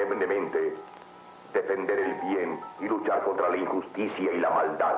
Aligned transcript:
solemnemente 0.00 0.74
defender 1.52 1.98
el 1.98 2.14
bien 2.28 2.60
y 2.80 2.84
luchar 2.84 3.22
contra 3.24 3.48
la 3.50 3.56
injusticia 3.56 4.32
y 4.32 4.38
la 4.38 4.50
maldad. 4.50 4.96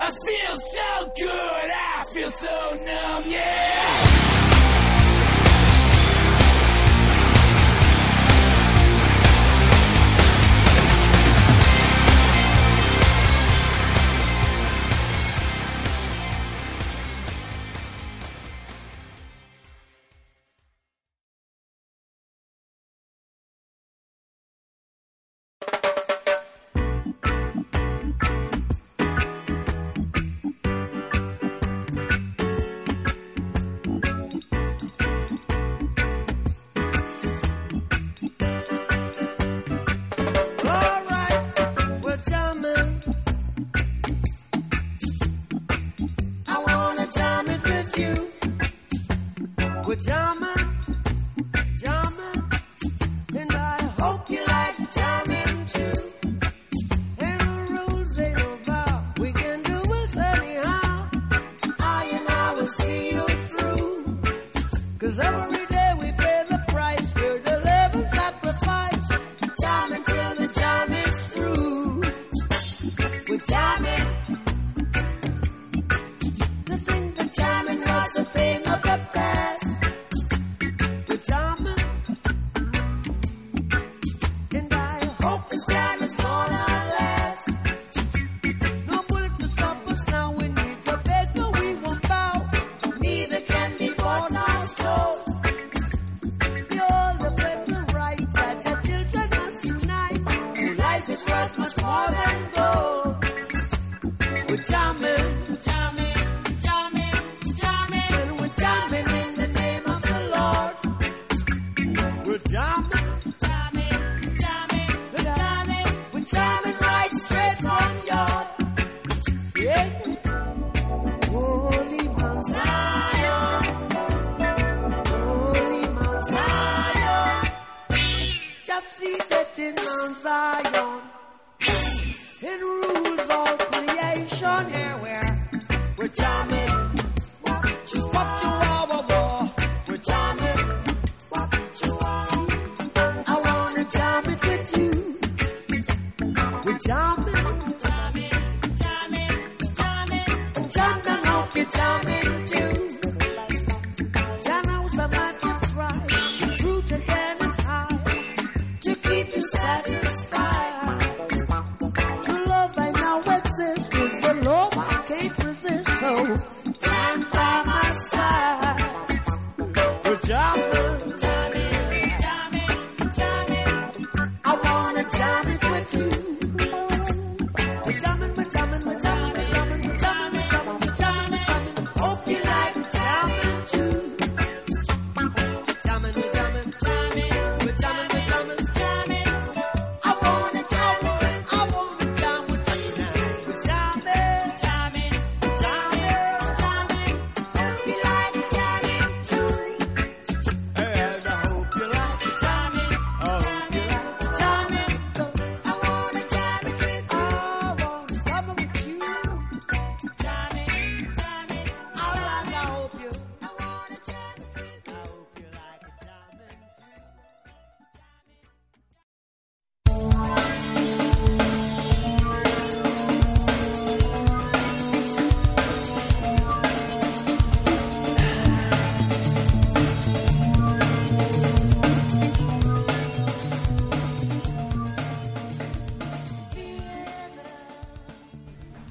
I 0.00 0.10
feel 0.10 0.58
so 0.58 1.12
good, 1.16 1.70
I 1.70 2.04
feel 2.12 2.30
so 2.30 2.70
numb, 2.84 3.26
yeah. 3.26 3.63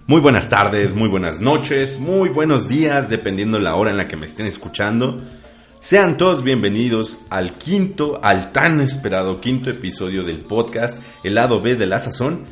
Muy 0.05 0.19
buenas 0.19 0.49
tardes, 0.49 0.95
muy 0.95 1.07
buenas 1.07 1.39
noches, 1.39 1.97
muy 1.97 2.27
buenos 2.27 2.67
días, 2.67 3.09
dependiendo 3.09 3.57
la 3.57 3.75
hora 3.75 3.89
en 3.89 3.95
la 3.95 4.09
que 4.09 4.17
me 4.17 4.25
estén 4.25 4.45
escuchando. 4.45 5.21
Sean 5.79 6.17
todos 6.17 6.43
bienvenidos 6.43 7.21
al 7.29 7.53
quinto, 7.57 8.19
al 8.21 8.51
tan 8.51 8.81
esperado 8.81 9.39
quinto 9.39 9.69
episodio 9.69 10.25
del 10.25 10.39
podcast 10.39 10.99
El 11.23 11.35
lado 11.35 11.61
B 11.61 11.77
de 11.77 11.85
la 11.85 11.99
sazón. 11.99 12.43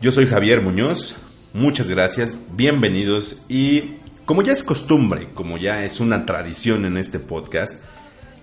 Yo 0.00 0.10
soy 0.10 0.26
Javier 0.26 0.62
Muñoz, 0.62 1.14
muchas 1.52 1.88
gracias, 1.88 2.36
bienvenidos 2.56 3.42
y 3.48 3.98
como 4.24 4.42
ya 4.42 4.50
es 4.50 4.64
costumbre, 4.64 5.28
como 5.32 5.58
ya 5.58 5.84
es 5.84 6.00
una 6.00 6.26
tradición 6.26 6.84
en 6.86 6.96
este 6.96 7.20
podcast, 7.20 7.80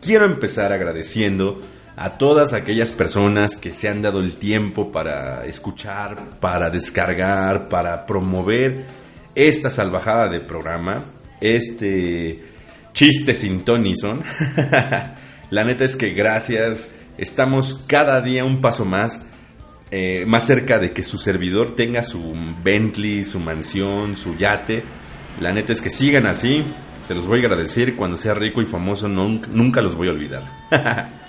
quiero 0.02 0.26
empezar 0.26 0.72
agradeciendo 0.72 1.62
a 1.98 2.12
todas 2.12 2.54
aquellas 2.54 2.92
personas 2.92 3.58
que 3.58 3.74
se 3.74 3.90
han 3.90 4.04
dado 4.04 4.20
el 4.20 4.36
tiempo 4.36 4.92
para 4.92 5.46
escuchar, 5.46 6.18
para 6.40 6.70
descargar, 6.70 7.70
para 7.70 8.06
promover 8.06 8.86
esta 9.34 9.72
salvajada 9.72 10.30
de 10.30 10.40
programa, 10.40 11.04
este 11.42 12.44
chiste 12.94 13.34
sin 13.34 13.66
Tony 13.66 13.98
son. 13.98 14.22
La 15.50 15.64
neta 15.64 15.86
es 15.86 15.96
que 15.96 16.12
gracias, 16.12 16.94
estamos 17.18 17.82
cada 17.88 18.22
día 18.22 18.46
un 18.46 18.62
paso 18.62 18.86
más 18.86 19.22
eh, 19.90 20.26
más 20.28 20.46
cerca 20.46 20.80
de 20.80 20.92
que 20.92 21.02
su 21.02 21.18
servidor 21.18 21.76
tenga 21.76 22.04
su 22.04 22.36
Bentley, 22.64 23.24
su 23.24 23.40
mansión, 23.40 24.16
su 24.16 24.36
yate. 24.36 24.84
La 25.40 25.54
neta 25.54 25.72
es 25.72 25.82
que 25.82 25.90
sigan 25.90 26.26
así. 26.26 26.64
Se 27.04 27.16
los 27.16 27.26
voy 27.26 27.40
a 27.40 27.44
agradecer. 27.44 27.96
Cuando 27.96 28.18
sea 28.18 28.34
rico 28.34 28.62
y 28.62 28.66
famoso, 28.66 29.08
nunca 29.08 29.82
los 29.82 29.96
voy 29.96 30.10
a 30.10 30.12
olvidar. 30.12 30.44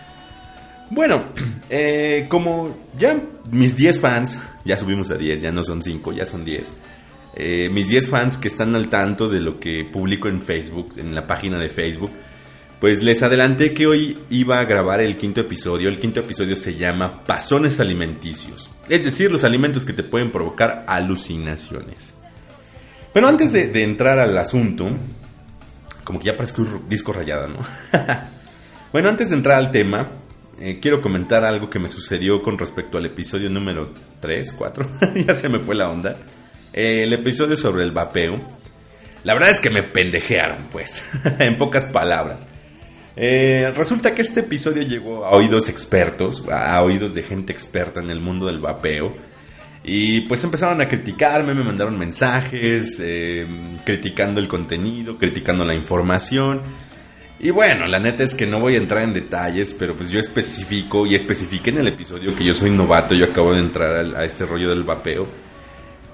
bueno, 0.90 1.25
eh, 1.70 2.26
como 2.29 2.76
ya 2.99 3.20
mis 3.50 3.76
10 3.76 4.00
fans, 4.00 4.38
ya 4.64 4.76
subimos 4.76 5.11
a 5.11 5.17
10, 5.17 5.43
ya 5.43 5.52
no 5.52 5.64
son 5.64 5.82
5, 5.82 6.12
ya 6.12 6.26
son 6.26 6.44
10. 6.44 6.73
Eh, 7.35 7.69
mis 7.70 7.88
10 7.88 8.08
fans 8.08 8.38
que 8.38 8.49
están 8.49 8.75
al 8.75 8.88
tanto 8.88 9.29
de 9.29 9.40
lo 9.40 9.61
que 9.61 9.85
publico 9.85 10.29
en 10.29 10.40
Facebook, 10.40 10.94
en 10.96 11.14
la 11.14 11.26
página 11.26 11.58
de 11.58 11.69
Facebook, 11.69 12.11
pues 12.81 13.02
les 13.02 13.23
adelanté 13.23 13.75
que 13.75 13.87
hoy 13.87 14.19
iba 14.31 14.61
a 14.61 14.64
grabar 14.64 15.00
el 15.00 15.17
quinto 15.17 15.40
episodio. 15.40 15.88
El 15.88 15.99
quinto 15.99 16.20
episodio 16.20 16.55
se 16.55 16.76
llama 16.76 17.25
Pasones 17.25 17.81
alimenticios. 17.81 18.70
Es 18.88 19.05
decir, 19.05 19.32
los 19.32 19.44
alimentos 19.44 19.85
que 19.85 19.93
te 19.93 20.05
pueden 20.05 20.31
provocar 20.31 20.85
alucinaciones. 20.87 22.14
Pero 23.12 23.26
antes 23.26 23.52
de, 23.52 23.82
entrar 23.82 24.19
al 24.20 24.37
asunto, 24.38 24.88
como 26.05 26.20
que 26.20 26.26
ya 26.26 26.37
parezco 26.37 26.62
un 26.62 26.88
disco 26.88 27.12
rayado, 27.12 27.49
¿no? 27.49 27.58
bueno, 28.93 29.08
antes 29.08 29.31
de 29.31 29.37
entrar 29.37 29.56
al 29.56 29.73
tema, 29.73 30.08
eh, 30.60 30.78
quiero 30.81 31.00
comentar 31.00 31.44
algo 31.44 31.70
que 31.70 31.78
me 31.78 31.88
sucedió 31.88 32.43
con 32.43 32.58
respecto 32.58 32.99
al 32.99 33.06
episodio 33.06 33.49
número 33.49 33.93
3, 34.20 34.52
4. 34.52 34.90
ya 35.26 35.34
se 35.34 35.49
me 35.49 35.58
fue 35.58 35.75
la 35.75 35.88
onda. 35.88 36.16
Eh, 36.72 37.05
el 37.05 37.12
episodio 37.12 37.56
sobre 37.56 37.84
el 37.84 37.93
vapeo. 37.93 38.40
La 39.25 39.34
verdad 39.34 39.50
es 39.50 39.60
que 39.60 39.70
me 39.70 39.82
pendejearon, 39.82 40.69
pues, 40.72 41.02
en 41.38 41.56
pocas 41.56 41.87
palabras. 41.87 42.49
Eh, 43.16 43.72
resulta 43.76 44.14
que 44.14 44.22
este 44.22 44.40
episodio 44.40 44.82
llegó 44.82 45.25
a 45.25 45.31
oídos 45.31 45.69
expertos, 45.69 46.44
a 46.50 46.81
oídos 46.82 47.14
de 47.14 47.22
gente 47.22 47.52
experta 47.52 48.00
en 48.00 48.11
el 48.11 48.20
mundo 48.20 48.46
del 48.46 48.58
vapeo. 48.58 49.16
Y 49.84 50.22
pues 50.22 50.43
empezaron 50.44 50.81
a 50.81 50.88
criticarme, 50.88 51.54
me 51.54 51.64
mandaron 51.64 51.96
mensajes, 51.96 53.00
criticando 53.84 54.38
el 54.40 54.46
contenido, 54.46 55.16
criticando 55.16 55.64
la 55.64 55.75
información. 55.75 56.61
Y 57.40 57.50
bueno, 57.50 57.87
la 57.87 58.00
neta 58.00 58.25
es 58.25 58.35
que 58.35 58.46
no 58.46 58.58
voy 58.58 58.75
a 58.75 58.79
entrar 58.79 59.05
en 59.05 59.14
detalles, 59.14 59.73
pero 59.73 59.94
pues 59.94 60.11
yo 60.11 60.19
especifico 60.19 61.06
y 61.06 61.14
especifiqué 61.14 61.70
en 61.70 61.79
el 61.79 61.88
episodio 61.88 62.35
que 62.35 62.44
yo 62.44 62.52
soy 62.52 62.70
novato, 62.70 63.14
yo 63.14 63.26
acabo 63.26 63.55
de 63.55 63.61
entrar 63.61 64.17
a 64.17 64.25
este 64.25 64.44
rollo 64.44 64.70
del 64.70 64.82
vapeo. 64.82 65.26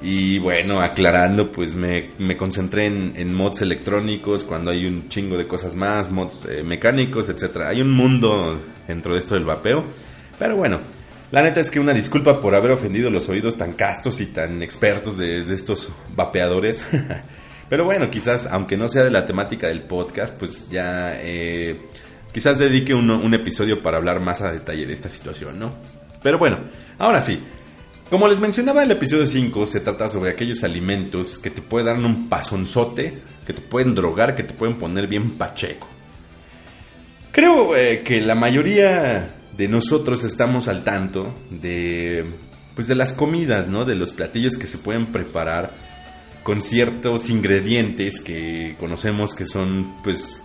Y 0.03 0.39
bueno, 0.39 0.83
aclarando, 0.83 1.51
pues 1.51 1.75
me, 1.75 2.11
concentré 2.37 2.87
en, 2.87 3.33
mods 3.33 3.63
electrónicos 3.63 4.45
cuando 4.45 4.71
hay 4.71 4.85
un 4.85 5.09
chingo 5.09 5.39
de 5.39 5.47
cosas 5.47 5.75
más, 5.77 6.11
mods 6.11 6.47
eh, 6.47 6.63
mecánicos, 6.63 7.31
etcétera. 7.31 7.71
Hay 7.71 7.81
un 7.81 7.91
mundo 7.91 8.61
dentro 8.87 9.15
de 9.15 9.19
esto 9.19 9.35
del 9.35 9.47
vapeo. 9.47 9.83
Pero 10.39 10.57
bueno, 10.57 10.81
la 11.31 11.43
neta 11.43 11.61
es 11.61 11.71
que 11.71 11.81
una 11.81 11.95
disculpa 11.95 12.41
por 12.41 12.55
haber 12.55 12.73
ofendido 12.73 13.11
los 13.11 13.31
oídos 13.31 13.57
tan 13.57 13.73
castos 13.73 14.21
y 14.21 14.27
tan 14.27 14.63
expertos 14.63 15.17
de, 15.17 15.41
estos 15.55 15.91
vapeadores. 16.15 16.85
Pero 17.69 17.85
bueno, 17.85 18.11
quizás, 18.11 18.47
aunque 18.47 18.77
no 18.77 18.89
sea 18.89 19.05
de 19.05 19.11
la 19.11 19.27
temática 19.27 19.69
del 19.69 19.83
podcast, 19.83 20.39
pues 20.39 20.69
ya 20.71 21.15
eh, 21.17 21.81
quizás 22.33 22.59
dedique 22.59 22.95
un 22.95 23.35
episodio 23.35 23.83
para 23.83 23.97
hablar 23.97 24.21
más 24.21 24.43
a 24.43 24.51
detalle 24.51 24.87
de 24.87 24.93
esta 24.93 25.09
situación, 25.09 25.59
¿no? 25.59 25.75
Pero 26.23 26.39
bueno, 26.39 26.59
ahora 26.99 27.21
sí. 27.21 27.41
Como 28.11 28.29
les 28.29 28.39
mencionaba 28.39 28.83
en 28.83 28.91
el 28.91 28.97
episodio 28.97 29.27
5, 29.27 29.67
se 29.67 29.81
trata 29.81 30.09
sobre 30.09 30.31
aquellos 30.31 30.63
alimentos 30.63 31.39
que 31.39 31.51
te 31.51 31.63
pueden 31.63 31.87
dar 31.87 31.97
un 31.97 32.29
pasonzote, 32.29 33.19
que 33.47 33.55
te 33.55 33.63
pueden 33.63 33.95
drogar, 33.95 34.35
que 34.35 34.43
te 34.43 34.55
pueden 34.55 34.77
poner 34.77 35.07
bien 35.07 35.33
pacheco. 35.39 35.89
Creo 37.33 37.75
eh, 37.77 38.03
que 38.05 38.21
la 38.21 38.35
mayoría 38.35 39.35
de 39.57 39.69
nosotros 39.69 40.23
estamos 40.23 40.69
al 40.69 40.85
tanto 40.85 41.35
de 41.51 42.25
pues 42.75 42.89
de 42.89 42.95
las 42.95 43.13
comidas, 43.13 43.69
¿no? 43.69 43.85
De 43.85 43.95
los 43.95 44.13
platillos 44.13 44.57
que 44.57 44.67
se 44.67 44.79
pueden 44.79 45.07
preparar 45.07 45.73
con 46.45 46.63
ciertos 46.63 47.31
ingredientes 47.31 48.21
que 48.21 48.77
conocemos 48.79 49.35
que 49.35 49.47
son 49.47 49.95
pues 50.05 50.41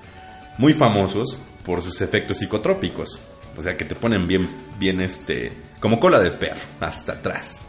muy 0.58 0.74
famosos 0.74 1.38
por 1.64 1.84
sus 1.84 2.02
efectos 2.02 2.38
psicotrópicos. 2.38 3.22
O 3.56 3.62
sea, 3.62 3.78
que 3.78 3.86
te 3.86 3.94
ponen 3.94 4.28
bien 4.28 4.50
bien 4.80 5.02
este 5.02 5.52
como 5.80 6.00
cola 6.00 6.20
de 6.20 6.32
perro, 6.32 6.62
hasta 6.80 7.14
atrás. 7.14 7.62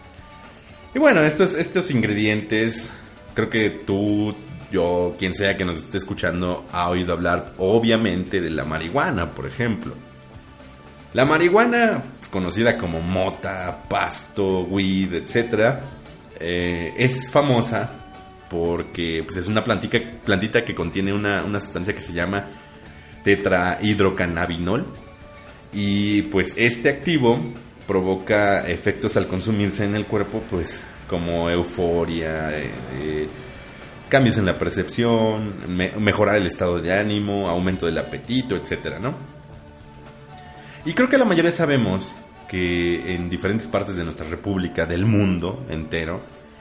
Y 0.94 0.98
bueno, 0.98 1.22
estos, 1.22 1.54
estos 1.54 1.90
ingredientes, 1.90 2.90
creo 3.34 3.48
que 3.48 3.70
tú, 3.70 4.34
yo, 4.72 5.14
quien 5.18 5.34
sea 5.34 5.56
que 5.56 5.64
nos 5.64 5.78
esté 5.78 5.98
escuchando, 5.98 6.66
ha 6.72 6.88
oído 6.88 7.12
hablar 7.12 7.52
obviamente 7.58 8.40
de 8.40 8.50
la 8.50 8.64
marihuana, 8.64 9.30
por 9.30 9.46
ejemplo. 9.46 9.94
La 11.12 11.24
marihuana, 11.24 12.02
pues, 12.18 12.28
conocida 12.28 12.76
como 12.76 13.00
mota, 13.00 13.84
pasto, 13.88 14.62
weed, 14.62 15.14
etc., 15.14 15.76
eh, 16.40 16.94
es 16.96 17.30
famosa 17.30 17.99
porque 18.50 19.22
pues, 19.24 19.38
es 19.38 19.48
una 19.48 19.64
plantita, 19.64 19.98
plantita 20.24 20.64
que 20.64 20.74
contiene 20.74 21.12
una, 21.12 21.44
una 21.44 21.60
sustancia 21.60 21.94
que 21.94 22.00
se 22.00 22.12
llama 22.12 22.46
tetrahidrocannabinol. 23.22 24.84
Y 25.72 26.22
pues 26.22 26.54
este 26.56 26.88
activo 26.88 27.38
provoca 27.86 28.66
efectos 28.68 29.16
al 29.16 29.28
consumirse 29.28 29.84
en 29.84 29.94
el 29.94 30.04
cuerpo, 30.04 30.42
pues 30.50 30.82
como 31.08 31.48
euforia, 31.48 32.58
eh, 32.58 32.70
eh, 32.94 33.28
cambios 34.08 34.36
en 34.38 34.46
la 34.46 34.58
percepción, 34.58 35.54
mejorar 35.98 36.36
el 36.36 36.46
estado 36.46 36.80
de 36.80 36.92
ánimo, 36.92 37.48
aumento 37.48 37.86
del 37.86 37.98
apetito, 37.98 38.56
etcétera, 38.56 38.98
¿no? 38.98 39.14
Y 40.84 40.92
creo 40.92 41.08
que 41.08 41.18
la 41.18 41.24
mayoría 41.24 41.52
sabemos 41.52 42.12
que 42.48 43.14
en 43.14 43.30
diferentes 43.30 43.68
partes 43.68 43.96
de 43.96 44.02
nuestra 44.02 44.26
república, 44.28 44.86
del 44.86 45.06
mundo 45.06 45.64
entero, 45.68 46.20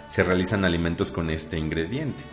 se 0.09 0.23
realizan 0.23 0.65
alimentos 0.65 1.11
con 1.11 1.29
este 1.29 1.57
ingrediente. 1.57 2.23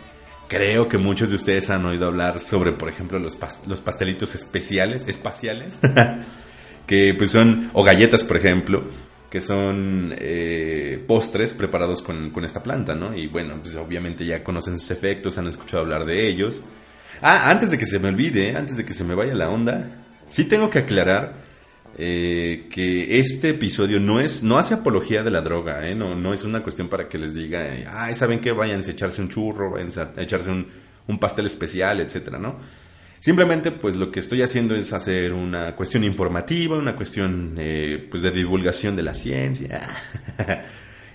Creo 0.47 0.87
que 0.87 0.97
muchos 0.97 1.29
de 1.29 1.35
ustedes 1.35 1.69
han 1.69 1.85
oído 1.85 2.07
hablar 2.07 2.39
sobre, 2.39 2.71
por 2.71 2.89
ejemplo, 2.89 3.19
los, 3.19 3.37
los 3.67 3.81
pastelitos 3.81 4.33
especiales, 4.33 5.07
espaciales, 5.07 5.77
que 6.87 7.13
pues 7.17 7.31
son, 7.31 7.69
o 7.73 7.83
galletas 7.83 8.23
por 8.23 8.37
ejemplo, 8.37 8.83
que 9.29 9.41
son 9.41 10.15
eh, 10.17 11.03
postres 11.05 11.53
preparados 11.53 12.01
con, 12.01 12.31
esta 12.45 12.63
planta, 12.63 12.95
¿no? 12.95 13.15
Y 13.15 13.27
bueno, 13.27 13.59
pues 13.61 13.75
obviamente 13.75 14.25
ya 14.25 14.43
conocen 14.43 14.79
sus 14.79 14.91
efectos, 14.91 15.37
han 15.37 15.47
escuchado 15.47 15.83
hablar 15.83 16.05
de 16.05 16.27
ellos. 16.27 16.63
Ah, 17.21 17.49
antes 17.49 17.69
de 17.69 17.77
que 17.77 17.85
se 17.85 17.99
me 17.99 18.07
olvide, 18.07 18.55
antes 18.55 18.77
de 18.77 18.85
que 18.85 18.93
se 18.93 19.03
me 19.03 19.15
vaya 19.15 19.35
la 19.35 19.49
onda, 19.49 19.89
sí 20.29 20.45
tengo 20.45 20.69
que 20.69 20.79
aclarar 20.79 21.46
eh, 21.97 22.67
que 22.69 23.19
este 23.19 23.49
episodio 23.49 23.99
no 23.99 24.19
es, 24.19 24.43
no 24.43 24.57
hace 24.57 24.75
apología 24.75 25.23
de 25.23 25.31
la 25.31 25.41
droga, 25.41 25.89
¿eh? 25.89 25.95
No, 25.95 26.15
no 26.15 26.33
es 26.33 26.43
una 26.43 26.61
cuestión 26.61 26.89
para 26.89 27.09
que 27.09 27.17
les 27.17 27.33
diga, 27.33 27.67
ay, 27.89 28.13
¿saben 28.13 28.39
qué? 28.39 28.51
Vayan 28.51 28.81
a 28.81 28.91
echarse 28.91 29.21
un 29.21 29.29
churro, 29.29 29.71
vayan 29.71 29.89
a 30.15 30.21
echarse 30.21 30.51
un, 30.51 30.67
un 31.07 31.19
pastel 31.19 31.47
especial, 31.47 31.99
etcétera, 31.99 32.37
¿no? 32.37 32.57
Simplemente, 33.19 33.71
pues 33.71 33.95
lo 33.95 34.11
que 34.11 34.19
estoy 34.19 34.43
haciendo 34.43 34.75
es 34.75 34.93
hacer 34.93 35.33
una 35.33 35.75
cuestión 35.75 36.03
informativa, 36.03 36.77
una 36.77 36.95
cuestión 36.95 37.55
eh, 37.57 38.07
pues 38.11 38.21
de 38.21 38.31
divulgación 38.31 38.95
de 38.95 39.03
la 39.03 39.15
ciencia. 39.15 39.89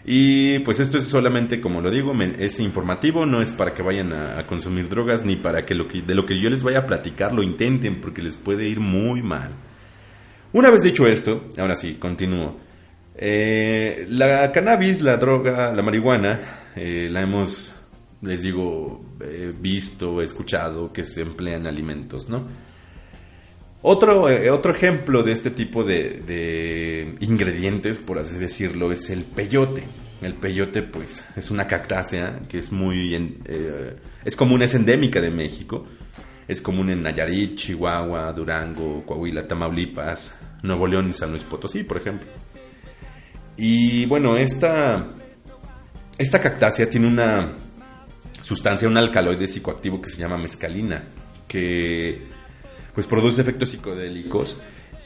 y 0.04 0.58
pues 0.60 0.80
esto 0.80 0.98
es 0.98 1.04
solamente, 1.04 1.60
como 1.60 1.80
lo 1.80 1.90
digo, 1.90 2.12
es 2.38 2.58
informativo, 2.58 3.24
no 3.24 3.40
es 3.40 3.52
para 3.52 3.72
que 3.72 3.82
vayan 3.82 4.12
a, 4.12 4.46
consumir 4.48 4.88
drogas 4.88 5.24
ni 5.24 5.36
para 5.36 5.64
que, 5.64 5.86
que 5.86 6.02
de 6.02 6.14
lo 6.16 6.26
que 6.26 6.40
yo 6.40 6.50
les 6.50 6.64
vaya 6.64 6.80
a 6.80 6.86
platicar 6.86 7.32
lo 7.32 7.42
intenten, 7.42 8.00
porque 8.00 8.20
les 8.20 8.36
puede 8.36 8.66
ir 8.68 8.80
muy 8.80 9.22
mal. 9.22 9.52
Una 10.52 10.70
vez 10.70 10.82
dicho 10.82 11.06
esto, 11.06 11.48
ahora 11.56 11.76
sí, 11.76 11.94
continúo. 11.94 12.56
Eh, 13.14 14.06
la 14.08 14.52
cannabis, 14.52 15.00
la 15.00 15.16
droga, 15.16 15.72
la 15.72 15.82
marihuana, 15.82 16.40
eh, 16.76 17.08
la 17.10 17.22
hemos 17.22 17.82
les 18.22 18.42
digo, 18.42 19.04
he 19.20 19.52
visto, 19.52 20.22
escuchado 20.22 20.92
que 20.92 21.04
se 21.04 21.22
emplean 21.22 21.66
alimentos, 21.66 22.28
¿no? 22.28 22.46
Otro, 23.82 24.30
eh, 24.30 24.48
otro 24.50 24.72
ejemplo 24.72 25.24
de 25.24 25.32
este 25.32 25.50
tipo 25.50 25.82
de, 25.82 27.16
ingredientes, 27.18 27.98
por 27.98 28.20
así 28.20 28.38
decirlo, 28.38 28.92
es 28.92 29.10
el 29.10 29.24
peyote. 29.24 29.82
El 30.22 30.34
peyote, 30.34 30.82
pues, 30.82 31.24
es 31.34 31.50
una 31.50 31.66
cactácea 31.66 32.42
que 32.48 32.58
es 32.58 32.70
muy... 32.70 33.12
Eh, 33.44 33.96
es 34.24 34.36
común, 34.36 34.62
es 34.62 34.74
endémica 34.74 35.20
de 35.20 35.32
México. 35.32 35.84
Es 36.52 36.60
común 36.60 36.90
en 36.90 37.02
Nayarit, 37.02 37.56
Chihuahua, 37.56 38.30
Durango, 38.34 39.06
Coahuila, 39.06 39.48
Tamaulipas, 39.48 40.34
Nuevo 40.62 40.86
León 40.86 41.08
y 41.08 41.14
San 41.14 41.30
Luis 41.30 41.44
Potosí, 41.44 41.82
por 41.82 41.96
ejemplo. 41.96 42.28
Y 43.56 44.04
bueno, 44.04 44.36
esta, 44.36 45.06
esta 46.18 46.40
cactácea 46.42 46.90
tiene 46.90 47.06
una 47.06 47.52
sustancia, 48.42 48.86
un 48.86 48.98
alcaloide 48.98 49.48
psicoactivo 49.48 50.02
que 50.02 50.10
se 50.10 50.18
llama 50.18 50.36
mescalina, 50.36 51.04
que 51.48 52.20
pues 52.94 53.06
produce 53.06 53.40
efectos 53.40 53.70
psicodélicos 53.70 54.58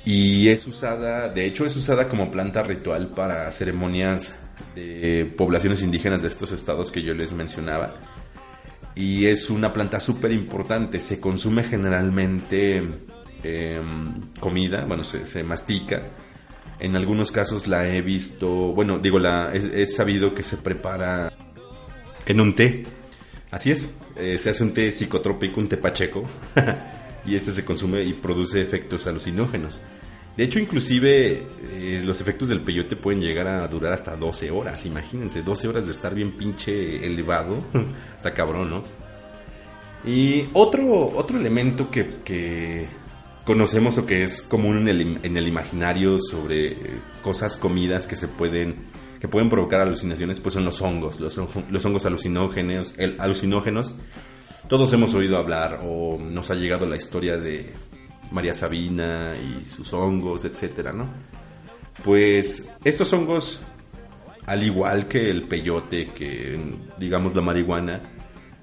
y 0.05 0.49
es 0.49 0.67
usada, 0.67 1.29
de 1.29 1.47
hecho 1.47 1.65
es 1.65 1.77
usada 1.77 2.09
como 2.09 2.29
planta 2.33 2.65
ritual 2.65 3.11
para 3.11 3.53
ceremonias 3.53 4.35
de 4.75 5.33
poblaciones 5.37 5.81
indígenas 5.83 6.23
de 6.23 6.29
estos 6.29 6.51
estados 6.51 6.91
que 6.91 7.03
yo 7.03 7.15
les 7.15 7.33
mencionaba. 7.33 8.16
Y 8.97 9.27
es 9.27 9.51
una 9.51 9.75
planta 9.75 10.01
súper 10.01 10.33
importante, 10.33 10.99
se 11.01 11.21
consume 11.21 11.63
generalmente 11.63 12.83
em, 13.43 14.21
comida, 14.41 14.87
bueno, 14.87 15.05
se, 15.05 15.45
mastica 15.45 16.03
En 16.81 16.97
algunos 16.97 17.31
casos 17.31 17.67
la 17.67 17.87
he 17.87 18.01
visto, 18.01 18.49
bueno, 18.49 18.99
digo, 18.99 19.19
la 19.19 19.55
he, 19.55 19.83
he 19.83 19.87
sabido 19.87 20.35
que 20.35 20.43
se 20.43 20.57
prepara 20.57 21.31
en 22.25 22.41
un 22.41 22.55
té. 22.55 22.85
Así 23.51 23.71
es, 23.71 23.95
eh, 24.17 24.39
se 24.39 24.51
hace 24.51 24.65
un 24.65 24.73
té 24.73 24.91
psicotrópico, 24.91 25.61
un 25.61 25.69
té 25.69 25.77
pacheco, 25.77 26.23
y 27.27 27.37
este 27.37 27.53
se 27.53 27.65
consume 27.65 28.03
y 28.03 28.15
produce 28.15 28.63
efectos 28.63 29.07
alucinógenos. 29.07 29.83
De 30.37 30.45
hecho, 30.45 30.59
inclusive 30.59 31.43
eh, 31.73 32.03
los 32.05 32.21
efectos 32.21 32.49
del 32.49 32.61
peyote 32.61 32.95
pueden 32.97 33.21
llegar 33.21 33.47
a 33.49 33.67
durar 33.69 33.93
hasta 33.95 34.17
12 34.17 34.51
horas. 34.51 34.85
Imagínense, 34.85 35.43
12 35.43 35.69
horas 35.69 35.87
de 35.87 35.93
estar 35.93 36.15
bien 36.15 36.33
pinche 36.33 37.07
elevado. 37.07 37.57
Está 38.17 38.35
cabrón, 38.35 38.69
¿no? 38.71 38.85
Y 40.05 40.49
otro, 40.53 41.11
otro 41.17 41.39
elemento 41.39 41.91
que, 41.91 42.17
que 42.25 42.87
conocemos 43.45 43.99
o 43.99 44.07
que 44.07 44.23
es 44.23 44.43
común 44.43 44.79
en 44.79 44.89
el, 44.89 45.19
en 45.23 45.37
el 45.37 45.49
imaginario 45.49 46.19
sobre 46.21 46.77
cosas, 47.23 47.57
comidas 47.57 48.07
que 48.07 48.17
se 48.17 48.29
pueden 48.29 48.95
que 49.21 49.29
pueden 49.29 49.49
provocar 49.49 49.81
alucinaciones, 49.81 50.41
pues 50.41 50.53
son 50.53 50.67
los 50.67 50.83
hongos, 50.83 51.21
los, 51.21 51.39
hon- 51.39 51.49
los 51.71 51.83
hongos 51.87 52.05
alucinógenos, 52.05 52.95
el, 52.99 53.19
alucinógenos. 53.19 53.95
Todos 54.69 54.93
hemos 54.93 55.15
oído 55.15 55.39
hablar 55.39 55.81
o 55.83 56.19
nos 56.21 56.51
ha 56.51 56.55
llegado 56.55 56.85
la 56.87 56.97
historia 56.97 57.39
de 57.39 57.73
María 58.37 58.53
Sabina 58.53 59.35
y 59.35 59.65
sus 59.65 59.95
hongos, 59.95 60.45
etcétera, 60.45 60.93
¿no? 60.93 61.07
Pues 62.05 62.69
estos 62.85 63.11
hongos, 63.15 63.63
al 64.45 64.63
igual 64.63 65.09
que 65.09 65.31
el 65.31 65.45
peyote, 65.49 66.13
que 66.13 66.61
digamos 66.99 67.35
la 67.35 67.41
marihuana, 67.41 68.03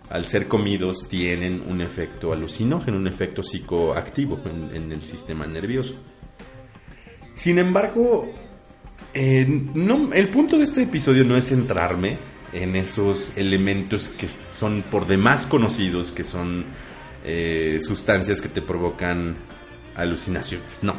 al 0.09 0.25
ser 0.25 0.47
comidos 0.47 1.09
tienen 1.09 1.63
un 1.67 1.81
efecto 1.81 2.33
alucinógeno, 2.33 2.97
un 2.97 3.07
efecto 3.07 3.41
psicoactivo 3.41 4.39
en, 4.75 4.91
el 4.91 5.03
sistema 5.03 5.47
nervioso. 5.47 5.95
Sin 7.33 7.57
embargo, 7.57 8.31
eh, 9.15 9.47
el 10.13 10.29
punto 10.29 10.59
de 10.59 10.65
este 10.65 10.83
episodio 10.83 11.23
no 11.23 11.35
es 11.35 11.49
centrarme 11.49 12.17
en 12.51 12.75
esos 12.75 13.35
elementos 13.39 14.09
que 14.09 14.27
son 14.27 14.83
por 14.83 15.07
demás 15.07 15.47
conocidos, 15.47 16.11
que 16.11 16.23
son 16.23 16.65
eh, 17.23 17.79
sustancias 17.81 18.39
que 18.39 18.49
te 18.49 18.61
provocan 18.61 19.35
alucinaciones. 19.95 20.83
No. 20.83 20.95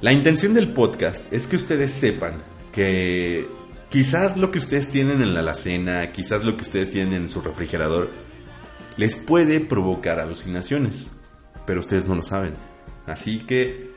La 0.00 0.12
intención 0.12 0.54
del 0.54 0.72
podcast 0.72 1.32
es 1.32 1.46
que 1.46 1.56
ustedes 1.56 1.92
sepan 1.92 2.42
que 2.72 3.48
quizás 3.88 4.36
lo 4.36 4.50
que 4.50 4.58
ustedes 4.58 4.88
tienen 4.88 5.22
en 5.22 5.34
la 5.34 5.40
alacena, 5.40 6.12
quizás 6.12 6.44
lo 6.44 6.56
que 6.56 6.62
ustedes 6.62 6.90
tienen 6.90 7.14
en 7.14 7.28
su 7.28 7.40
refrigerador, 7.40 8.10
les 8.96 9.16
puede 9.16 9.60
provocar 9.60 10.20
alucinaciones, 10.20 11.10
pero 11.66 11.80
ustedes 11.80 12.06
no 12.06 12.14
lo 12.14 12.22
saben. 12.22 12.54
Así 13.06 13.40
que 13.40 13.90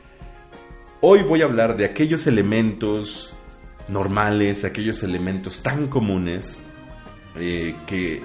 hoy 1.00 1.22
voy 1.22 1.42
a 1.42 1.46
hablar 1.46 1.76
de 1.76 1.84
aquellos 1.84 2.26
elementos 2.26 3.34
normales, 3.88 4.64
aquellos 4.64 5.02
elementos 5.02 5.62
tan 5.62 5.88
comunes 5.88 6.56
eh, 7.36 7.74
que 7.86 8.22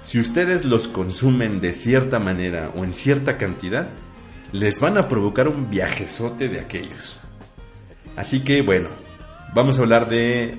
si 0.00 0.18
ustedes 0.18 0.64
los 0.64 0.88
consumen 0.88 1.60
de 1.60 1.72
cierta 1.72 2.18
manera 2.18 2.72
o 2.74 2.84
en 2.84 2.94
cierta 2.94 3.38
cantidad, 3.38 3.88
les 4.52 4.80
van 4.80 4.98
a 4.98 5.08
provocar 5.08 5.48
un 5.48 5.70
viajezote 5.70 6.48
de 6.48 6.60
aquellos. 6.60 7.20
Así 8.16 8.44
que 8.44 8.62
bueno, 8.62 8.90
vamos 9.54 9.78
a 9.78 9.82
hablar 9.82 10.08
de... 10.08 10.58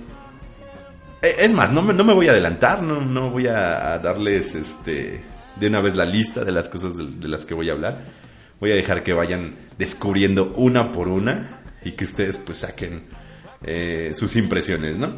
Eh, 1.22 1.36
Es 1.40 1.54
más, 1.54 1.72
no 1.72 1.82
me, 1.82 1.94
no 1.94 2.04
me 2.04 2.14
voy 2.14 2.28
a 2.28 2.32
adelantar, 2.32 2.82
no, 2.82 3.02
no 3.02 3.30
voy 3.30 3.48
a, 3.48 4.00
darles 4.00 4.56
este, 4.56 5.24
de 5.56 5.68
una 5.68 5.82
vez 5.82 5.96
la 5.96 6.06
lista 6.06 6.44
de 6.44 6.52
las 6.52 6.70
cosas 6.70 6.98
de, 6.98 7.06
de 7.06 7.28
las 7.28 7.46
que 7.46 7.54
voy 7.54 7.70
a 7.70 7.74
hablar. 7.74 8.02
Voy 8.60 8.72
a 8.72 8.76
dejar 8.76 9.04
que 9.04 9.14
vayan 9.14 9.56
descubriendo 9.78 10.54
una 10.56 10.92
por 10.92 11.08
una 11.08 11.62
y 11.84 11.92
que 11.92 12.06
ustedes 12.06 12.38
pues 12.38 12.60
saquen 12.60 13.04
eh, 13.64 14.12
sus 14.14 14.36
impresiones, 14.36 14.98
¿no? 14.98 15.16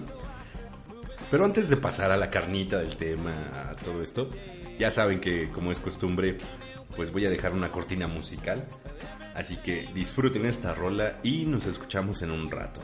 Pero 1.31 1.45
antes 1.45 1.69
de 1.69 1.77
pasar 1.77 2.11
a 2.11 2.17
la 2.17 2.29
carnita 2.29 2.79
del 2.79 2.95
tema, 2.95 3.69
a 3.69 3.75
todo 3.75 4.01
esto, 4.01 4.29
ya 4.77 4.91
saben 4.91 5.19
que 5.19 5.49
como 5.49 5.71
es 5.71 5.79
costumbre, 5.79 6.37
pues 6.95 7.11
voy 7.11 7.25
a 7.25 7.29
dejar 7.29 7.53
una 7.53 7.71
cortina 7.71 8.07
musical. 8.07 8.65
Así 9.35 9.57
que 9.57 9.89
disfruten 9.93 10.45
esta 10.45 10.73
rola 10.73 11.19
y 11.21 11.45
nos 11.45 11.65
escuchamos 11.65 12.21
en 12.21 12.31
un 12.31 12.49
rato. 12.49 12.81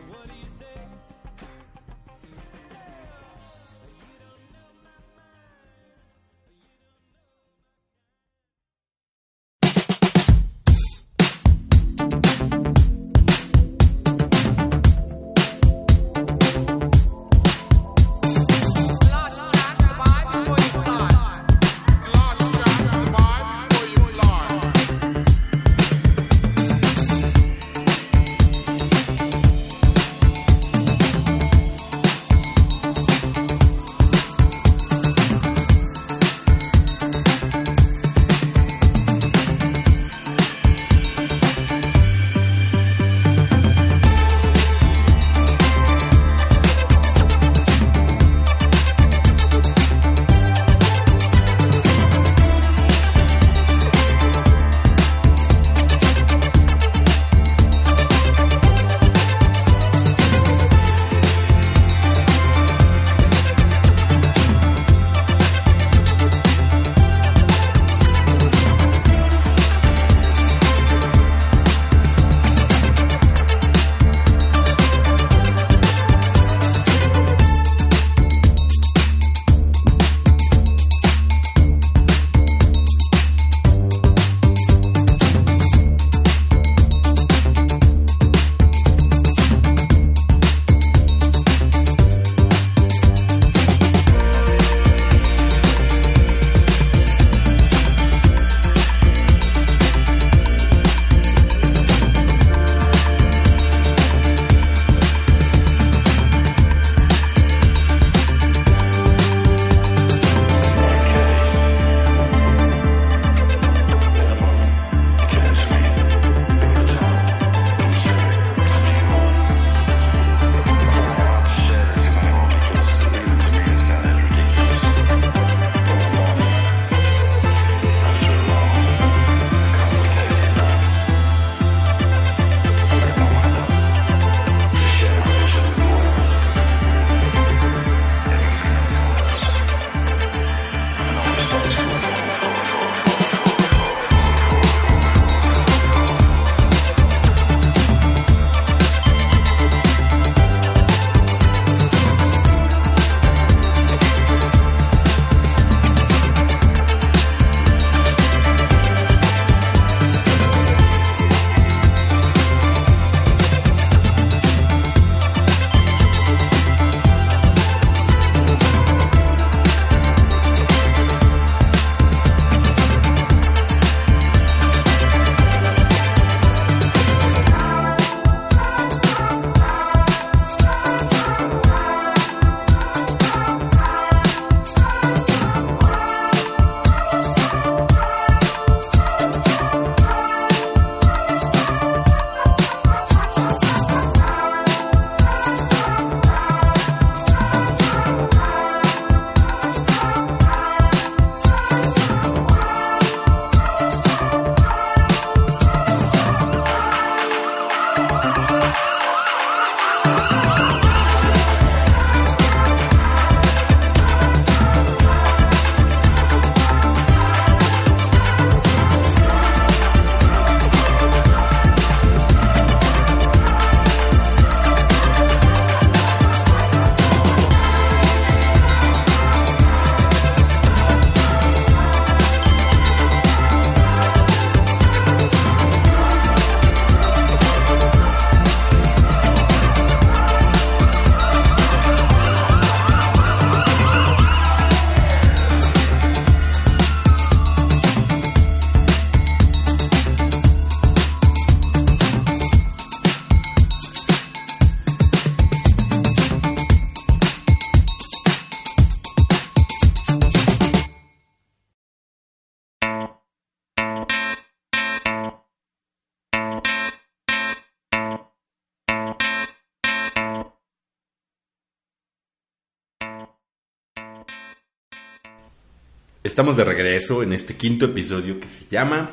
Estamos 276.31 276.55
de 276.55 276.63
regreso 276.63 277.23
en 277.23 277.33
este 277.33 277.57
quinto 277.57 277.87
episodio 277.87 278.39
que 278.39 278.47
se 278.47 278.65
llama 278.69 279.11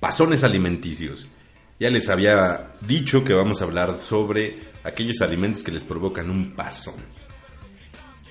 Pasones 0.00 0.42
Alimenticios. 0.42 1.28
Ya 1.78 1.90
les 1.90 2.08
había 2.08 2.72
dicho 2.80 3.24
que 3.24 3.34
vamos 3.34 3.60
a 3.60 3.66
hablar 3.66 3.94
sobre 3.94 4.60
aquellos 4.82 5.20
alimentos 5.20 5.62
que 5.62 5.70
les 5.70 5.84
provocan 5.84 6.30
un 6.30 6.54
pasón. 6.56 6.94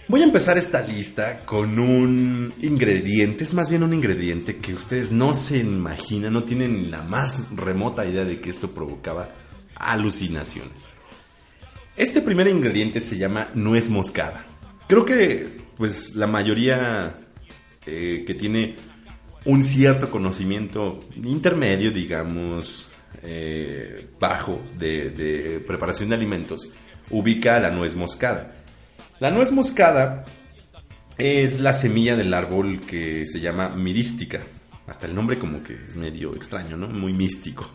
Voy 0.08 0.22
a 0.22 0.24
empezar 0.24 0.58
esta 0.58 0.82
lista 0.82 1.46
con 1.46 1.78
un 1.78 2.52
ingrediente, 2.64 3.44
es 3.44 3.54
más 3.54 3.70
bien 3.70 3.84
un 3.84 3.94
ingrediente 3.94 4.58
que 4.58 4.74
ustedes 4.74 5.12
no 5.12 5.36
se 5.36 5.60
imaginan, 5.60 6.34
no 6.34 6.46
tienen 6.46 6.90
la 6.90 7.04
más 7.04 7.50
remota 7.56 8.08
idea 8.08 8.26
de 8.26 8.42
que 8.42 8.50
esto 8.50 8.72
provocaba 8.72 9.30
alucinaciones. 9.76 10.90
Este 11.96 12.24
primer 12.24 12.48
ingrediente 12.48 13.02
se 13.02 13.20
llama 13.20 13.52
nuez 13.54 13.92
moscada. 13.92 14.48
Creo 14.88 15.06
que 15.06 15.64
pues 15.78 16.16
la 16.16 16.26
mayoría 16.26 17.14
eh, 17.86 18.24
que 18.26 18.34
tiene 18.34 18.76
un 19.46 19.64
cierto 19.64 20.10
conocimiento 20.10 21.00
intermedio, 21.24 21.92
digamos, 21.92 22.90
eh, 23.22 24.08
bajo 24.20 24.60
de, 24.78 25.12
de 25.12 25.60
preparación 25.60 26.10
de 26.10 26.16
alimentos, 26.16 26.70
ubica 27.10 27.60
la 27.60 27.70
nuez 27.70 27.96
moscada. 27.96 28.56
La 29.20 29.32
nuez 29.32 29.52
moscada 29.52 30.26
es 31.18 31.60
la 31.60 31.74
semilla 31.74 32.16
del 32.16 32.34
árbol 32.34 32.82
que 32.82 33.26
se 33.26 33.40
llama 33.40 33.70
mirística. 33.70 34.44
Hasta 34.88 35.08
el 35.08 35.16
nombre 35.16 35.40
como 35.40 35.64
que 35.64 35.74
es 35.74 35.96
medio 35.96 36.36
extraño, 36.36 36.78
¿no? 36.78 36.88
Muy 36.88 37.14
místico. 37.14 37.72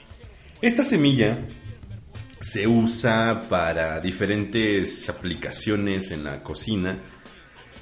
Esta 0.60 0.84
semilla 0.84 1.38
se 2.40 2.66
usa 2.66 3.42
para 3.48 4.00
diferentes 4.00 5.08
aplicaciones 5.08 6.10
en 6.10 6.24
la 6.24 6.42
cocina. 6.42 6.98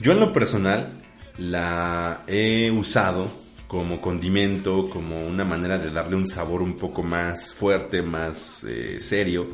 Yo 0.01 0.13
en 0.13 0.21
lo 0.21 0.33
personal 0.33 1.00
la 1.40 2.22
he 2.26 2.70
usado 2.70 3.31
como 3.66 4.00
condimento, 4.00 4.85
como 4.90 5.26
una 5.26 5.44
manera 5.44 5.79
de 5.79 5.90
darle 5.90 6.16
un 6.16 6.26
sabor 6.26 6.61
un 6.61 6.76
poco 6.76 7.03
más 7.03 7.55
fuerte, 7.55 8.03
más 8.03 8.64
eh, 8.64 9.00
serio 9.00 9.46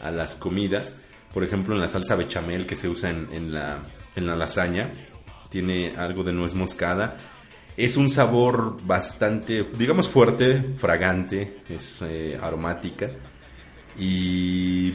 a 0.00 0.10
las 0.10 0.36
comidas. 0.36 0.94
Por 1.34 1.44
ejemplo, 1.44 1.74
en 1.74 1.80
la 1.80 1.88
salsa 1.88 2.14
bechamel 2.14 2.66
que 2.66 2.76
se 2.76 2.88
usa 2.88 3.10
en, 3.10 3.52
la, 3.52 3.82
en 4.16 4.26
la 4.26 4.36
lasaña, 4.36 4.92
tiene 5.50 5.92
algo 5.96 6.24
de 6.24 6.32
nuez 6.32 6.54
moscada. 6.54 7.16
Es 7.76 7.96
un 7.96 8.08
sabor 8.08 8.76
bastante, 8.84 9.64
digamos, 9.76 10.08
fuerte, 10.08 10.74
fragante, 10.78 11.58
es 11.68 12.02
eh, 12.02 12.38
aromática. 12.40 13.10
Y 13.98 14.92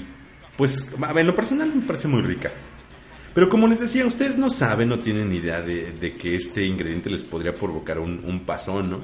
pues, 0.57 0.93
en 1.15 1.27
lo 1.27 1.35
personal 1.35 1.73
me 1.73 1.85
parece 1.85 2.07
muy 2.07 2.21
rica. 2.23 2.51
Pero 3.33 3.49
como 3.49 3.67
les 3.67 3.79
decía, 3.79 4.05
ustedes 4.05 4.37
no 4.37 4.49
saben, 4.49 4.89
no 4.89 4.99
tienen 4.99 5.33
idea 5.33 5.61
de, 5.61 6.15
que 6.19 6.35
este 6.35 6.65
ingrediente 6.65 7.09
les 7.09 7.23
podría 7.23 7.55
provocar 7.55 7.99
un, 7.99 8.23
un 8.25 8.41
pasón, 8.41 8.91
¿no? 8.91 9.01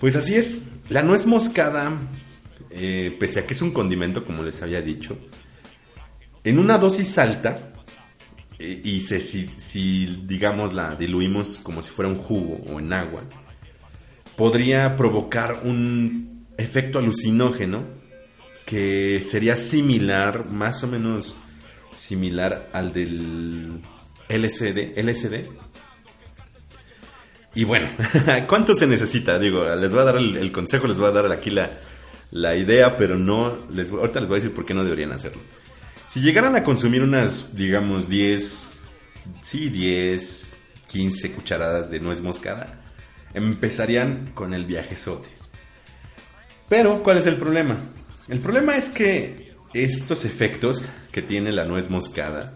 Pues 0.00 0.16
así 0.16 0.34
es, 0.34 0.62
la 0.88 1.02
nuez 1.02 1.26
moscada, 1.26 1.92
eh, 2.70 3.14
pese 3.18 3.40
a 3.40 3.46
que 3.46 3.54
es 3.54 3.62
un 3.62 3.72
condimento, 3.72 4.24
como 4.24 4.42
les 4.42 4.62
había 4.62 4.82
dicho, 4.82 5.18
en 6.42 6.58
una 6.58 6.78
dosis 6.78 7.16
alta, 7.18 7.72
eh, 8.58 8.80
y 8.84 9.00
si, 9.00 10.06
digamos 10.26 10.72
la 10.72 10.94
diluimos 10.94 11.58
como 11.58 11.82
si 11.82 11.90
fuera 11.90 12.10
un 12.10 12.16
jugo 12.16 12.62
o 12.72 12.78
en 12.78 12.92
agua, 12.92 13.22
podría 14.36 14.96
provocar 14.96 15.60
un 15.64 16.46
efecto 16.56 16.98
alucinógeno 16.98 17.84
que 18.66 19.20
sería 19.22 19.56
similar, 19.56 20.50
más 20.50 20.82
o 20.84 20.86
menos 20.86 21.36
similar 21.96 22.70
al 22.72 22.92
del 22.92 23.80
LSD. 24.28 25.46
Y 27.54 27.64
bueno, 27.64 27.88
¿cuánto 28.48 28.74
se 28.74 28.86
necesita? 28.86 29.38
Digo, 29.38 29.64
les 29.76 29.92
voy 29.92 30.00
a 30.00 30.04
dar 30.04 30.16
el, 30.16 30.52
consejo, 30.52 30.86
les 30.86 30.98
voy 30.98 31.08
a 31.08 31.12
dar 31.12 31.30
aquí 31.32 31.50
la, 31.50 31.70
la 32.32 32.56
idea, 32.56 32.96
pero 32.96 33.16
no, 33.16 33.66
les, 33.70 33.90
ahorita 33.90 34.20
les 34.20 34.28
voy 34.28 34.38
a 34.38 34.40
decir 34.40 34.54
por 34.54 34.66
qué 34.66 34.74
no 34.74 34.82
deberían 34.82 35.12
hacerlo. 35.12 35.40
Si 36.06 36.20
llegaran 36.20 36.56
a 36.56 36.64
consumir 36.64 37.02
unas, 37.02 37.54
digamos, 37.54 38.08
10, 38.08 38.68
sí, 39.40 39.68
10, 39.70 40.52
15 40.88 41.32
cucharadas 41.32 41.90
de 41.90 42.00
nuez 42.00 42.20
moscada, 42.20 42.82
empezarían 43.32 44.32
con 44.34 44.52
el 44.52 44.64
viajezote. 44.64 45.28
Pero, 46.68 47.02
¿cuál 47.02 47.18
es 47.18 47.26
el 47.26 47.36
problema? 47.36 47.76
El 48.28 48.40
problema 48.40 48.76
es 48.76 48.90
que 48.90 49.54
estos 49.74 50.24
efectos 50.24 50.88
que 51.14 51.22
tiene 51.22 51.52
la 51.52 51.64
nuez 51.64 51.90
moscada 51.90 52.52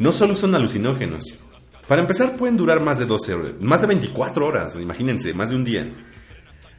no 0.00 0.10
solo 0.10 0.34
son 0.34 0.56
alucinógenos. 0.56 1.38
Para 1.86 2.02
empezar, 2.02 2.36
pueden 2.36 2.56
durar 2.56 2.80
más 2.80 2.98
de 2.98 3.06
12 3.06 3.34
horas, 3.34 3.52
más 3.60 3.80
de 3.80 3.86
24 3.86 4.44
horas, 4.44 4.74
imagínense, 4.74 5.32
más 5.34 5.50
de 5.50 5.56
un 5.56 5.64
día. 5.64 5.88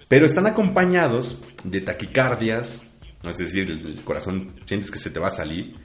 Pero 0.09 0.25
están 0.25 0.47
acompañados 0.47 1.41
de 1.63 1.79
taquicardias, 1.79 2.83
es 3.23 3.37
decir, 3.37 3.71
el 3.71 4.01
corazón 4.03 4.53
sientes 4.65 4.91
que 4.91 4.99
se 4.99 5.09
te 5.09 5.21
va 5.21 5.27
a 5.27 5.31
salir. 5.31 5.75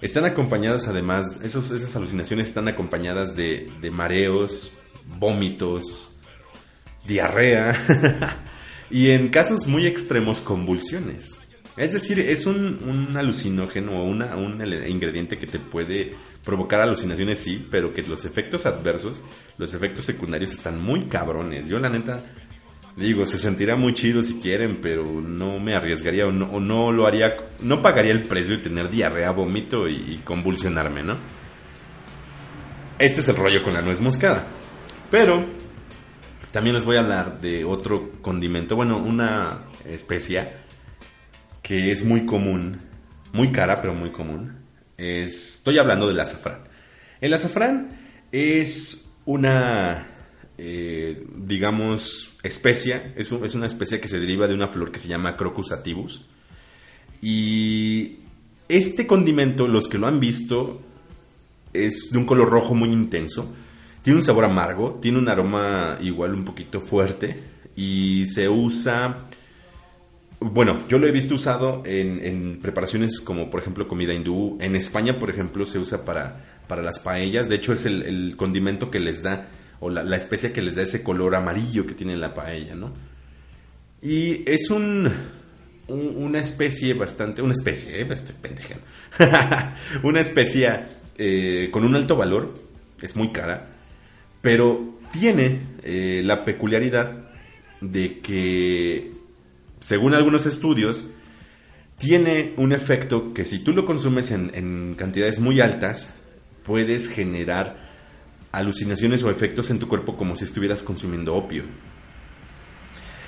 Están 0.00 0.24
acompañados 0.24 0.86
además, 0.86 1.40
esas 1.42 1.96
alucinaciones 1.96 2.46
están 2.46 2.68
acompañadas 2.68 3.34
de 3.34 3.90
mareos, 3.92 4.72
vómitos, 5.18 6.12
diarrea 7.04 7.74
y 8.90 9.10
en 9.10 9.30
casos 9.30 9.66
muy 9.66 9.86
extremos 9.86 10.40
convulsiones. 10.40 11.39
Es 11.76 11.92
decir, 11.92 12.20
es 12.20 12.46
un, 12.46 12.80
un 12.84 13.16
alucinógeno 13.16 14.02
o 14.02 14.04
un 14.04 14.62
ingrediente 14.88 15.38
que 15.38 15.46
te 15.46 15.58
puede 15.58 16.14
provocar 16.44 16.80
alucinaciones, 16.80 17.38
sí, 17.38 17.66
pero 17.70 17.92
que 17.94 18.02
los 18.02 18.24
efectos 18.24 18.66
adversos, 18.66 19.22
los 19.56 19.72
efectos 19.74 20.04
secundarios 20.04 20.52
están 20.52 20.80
muy 20.80 21.04
cabrones. 21.04 21.68
Yo 21.68 21.78
la 21.78 21.88
neta 21.88 22.22
digo, 22.96 23.26
se 23.26 23.38
sentirá 23.38 23.76
muy 23.76 23.94
chido 23.94 24.22
si 24.22 24.34
quieren, 24.40 24.80
pero 24.82 25.04
no 25.04 25.58
me 25.58 25.74
arriesgaría 25.74 26.26
o 26.26 26.32
no, 26.32 26.46
o 26.46 26.60
no 26.60 26.92
lo 26.92 27.06
haría, 27.06 27.36
no 27.60 27.82
pagaría 27.82 28.12
el 28.12 28.24
precio 28.24 28.56
de 28.56 28.62
tener 28.62 28.90
diarrea, 28.90 29.30
vómito 29.30 29.88
y, 29.88 29.94
y 29.94 30.20
convulsionarme, 30.24 31.02
¿no? 31.02 31.16
Este 32.98 33.20
es 33.20 33.28
el 33.28 33.36
rollo 33.36 33.62
con 33.62 33.72
la 33.72 33.80
nuez 33.80 34.00
moscada. 34.00 34.46
Pero 35.10 35.46
también 36.52 36.74
les 36.74 36.84
voy 36.84 36.96
a 36.96 37.00
hablar 37.00 37.40
de 37.40 37.64
otro 37.64 38.10
condimento, 38.20 38.76
bueno, 38.76 38.98
una 38.98 39.64
especia 39.86 40.64
que 41.70 41.92
es 41.92 42.04
muy 42.04 42.26
común, 42.26 42.80
muy 43.32 43.52
cara, 43.52 43.80
pero 43.80 43.94
muy 43.94 44.10
común. 44.10 44.56
Es, 44.98 45.58
estoy 45.58 45.78
hablando 45.78 46.08
del 46.08 46.18
azafrán. 46.18 46.62
El 47.20 47.32
azafrán 47.32 47.96
es 48.32 49.12
una, 49.24 50.08
eh, 50.58 51.24
digamos, 51.36 52.36
especia, 52.42 53.14
es, 53.14 53.30
es 53.30 53.54
una 53.54 53.66
especia 53.66 54.00
que 54.00 54.08
se 54.08 54.18
deriva 54.18 54.48
de 54.48 54.54
una 54.54 54.66
flor 54.66 54.90
que 54.90 54.98
se 54.98 55.06
llama 55.06 55.36
Crocus 55.36 55.68
sativus. 55.68 56.26
Y 57.22 58.16
este 58.68 59.06
condimento, 59.06 59.68
los 59.68 59.86
que 59.86 59.98
lo 59.98 60.08
han 60.08 60.18
visto, 60.18 60.82
es 61.72 62.10
de 62.10 62.18
un 62.18 62.24
color 62.24 62.50
rojo 62.50 62.74
muy 62.74 62.88
intenso. 62.88 63.54
Tiene 64.02 64.16
un 64.16 64.24
sabor 64.24 64.44
amargo, 64.44 64.98
tiene 65.00 65.18
un 65.18 65.28
aroma 65.28 65.98
igual 66.00 66.34
un 66.34 66.44
poquito 66.44 66.80
fuerte 66.80 67.40
y 67.76 68.26
se 68.26 68.48
usa... 68.48 69.28
Bueno, 70.40 70.86
yo 70.88 70.98
lo 70.98 71.06
he 71.06 71.12
visto 71.12 71.34
usado 71.34 71.82
en, 71.84 72.60
preparaciones 72.62 73.20
como 73.20 73.50
por 73.50 73.60
ejemplo 73.60 73.86
comida 73.86 74.14
hindú. 74.14 74.56
En 74.60 74.74
España, 74.74 75.18
por 75.18 75.28
ejemplo, 75.30 75.66
se 75.66 75.78
usa 75.78 76.04
para, 76.04 76.62
para 76.66 76.82
las 76.82 76.98
paellas. 76.98 77.48
De 77.48 77.56
hecho, 77.56 77.72
es 77.74 77.84
el, 77.84 78.34
condimento 78.36 78.90
que 78.90 79.00
les 79.00 79.22
da, 79.22 79.48
o 79.80 79.90
la, 79.90 80.02
la 80.02 80.16
especia 80.16 80.52
que 80.52 80.62
les 80.62 80.76
da 80.76 80.82
ese 80.82 81.02
color 81.02 81.34
amarillo 81.34 81.86
que 81.86 81.94
tiene 81.94 82.16
la 82.16 82.32
paella, 82.32 82.74
¿no? 82.74 82.92
Y 84.02 84.42
es 84.50 84.70
un, 84.70 85.10
un- 85.88 86.14
una 86.16 86.40
especie 86.40 86.94
bastante, 86.94 87.42
una 87.42 87.52
especie, 87.52 88.00
eh, 88.00 88.06
estoy 88.10 88.34
pendejando. 88.40 88.84
una 90.04 90.20
especie 90.20 90.70
eh, 91.18 91.68
con 91.70 91.84
un 91.84 91.94
alto 91.96 92.16
valor, 92.16 92.54
es 93.02 93.14
muy 93.14 93.28
cara, 93.30 93.68
pero 94.40 94.98
tiene 95.12 95.60
eh, 95.82 96.22
la 96.24 96.44
peculiaridad 96.44 97.28
de 97.82 98.20
que, 98.20 99.12
según 99.80 100.14
algunos 100.14 100.46
estudios, 100.46 101.06
tiene 101.98 102.54
un 102.56 102.72
efecto 102.72 103.34
que 103.34 103.44
si 103.44 103.58
tú 103.58 103.72
lo 103.72 103.84
consumes 103.84 104.30
en, 104.30 104.94
cantidades 104.96 105.40
muy 105.40 105.60
altas, 105.60 106.10
puedes 106.62 107.08
generar 107.08 107.90
alucinaciones 108.52 109.22
o 109.22 109.30
efectos 109.30 109.70
en 109.70 109.78
tu 109.78 109.88
cuerpo 109.88 110.16
como 110.16 110.36
si 110.36 110.44
estuvieras 110.44 110.82
consumiendo 110.82 111.34
opio. 111.34 111.64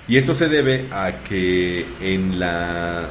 Y 0.09 0.17
esto 0.17 0.35
se 0.35 0.49
debe 0.49 0.88
a 0.91 1.23
que 1.23 1.87
en, 2.01 2.38
la, 2.38 3.09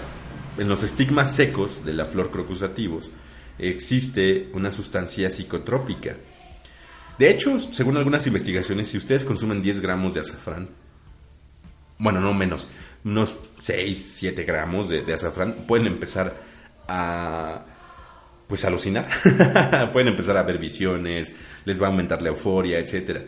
en 0.58 0.68
los 0.68 0.84
estigmas 0.84 1.36
secos 1.36 1.84
de 1.86 1.94
la 1.94 2.06
flor 2.06 2.32
crocus 2.32 2.60
sativus 2.60 3.12
existe 3.58 4.50
una 4.54 4.72
sustancia 4.72 5.30
psicotrópica. 5.30 6.18
De 7.18 7.30
hecho, 7.30 7.60
según 7.60 7.98
algunas 7.98 8.26
investigaciones, 8.28 8.90
si 8.90 8.98
ustedes 8.98 9.26
consumen 9.26 9.62
10 9.62 9.82
gramos 9.82 10.14
de 10.14 10.22
azafrán, 10.22 10.70
bueno, 12.02 12.20
no 12.20 12.34
menos, 12.34 12.68
unos 13.06 13.36
6, 13.60 14.16
7 14.18 14.44
gramos 14.44 14.90
de, 14.90 15.14
azafrán, 15.14 15.66
pueden 15.68 15.86
empezar 15.86 16.34
a 16.88 17.64
pues 18.48 18.66
alucinar. 18.66 19.08
pueden 19.94 20.10
empezar 20.10 20.36
a 20.36 20.44
ver 20.44 20.58
visiones, 20.58 21.32
les 21.64 21.82
va 21.82 21.86
a 21.86 21.90
aumentar 21.92 22.22
la 22.22 22.30
euforia, 22.30 22.80
etcétera. 22.80 23.22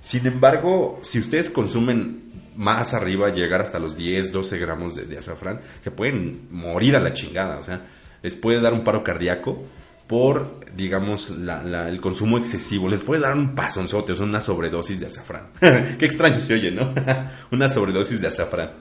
Sin 0.00 0.26
embargo, 0.26 1.00
si 1.02 1.18
ustedes 1.18 1.50
consumen 1.50 2.52
más 2.56 2.94
arriba, 2.94 3.30
llegar 3.30 3.60
hasta 3.60 3.80
los 3.80 3.96
10, 3.96 4.30
12 4.30 4.58
gramos 4.58 4.94
de, 4.94 5.04
de 5.04 5.18
azafrán, 5.18 5.60
se 5.80 5.90
pueden 5.90 6.46
morir 6.50 6.94
a 6.96 7.00
la 7.00 7.12
chingada. 7.12 7.58
O 7.58 7.62
sea, 7.62 7.88
les 8.22 8.36
puede 8.36 8.60
dar 8.60 8.72
un 8.72 8.84
paro 8.84 9.02
cardíaco 9.02 9.64
por, 10.10 10.58
digamos, 10.74 11.30
el 11.30 12.00
consumo 12.00 12.36
excesivo. 12.36 12.88
Les 12.88 13.00
puede 13.00 13.22
dar 13.22 13.36
un 13.36 13.54
pasonzote, 13.54 14.10
o 14.10 14.16
sea, 14.16 14.26
una 14.26 14.40
sobredosis 14.40 14.98
de 14.98 15.06
azafrán. 15.06 15.50
Qué 15.60 16.04
extraño 16.04 16.40
se 16.40 16.54
oye, 16.54 16.72
¿no? 16.72 16.92
una 17.52 17.68
sobredosis 17.68 18.20
de 18.20 18.26
azafrán. 18.26 18.72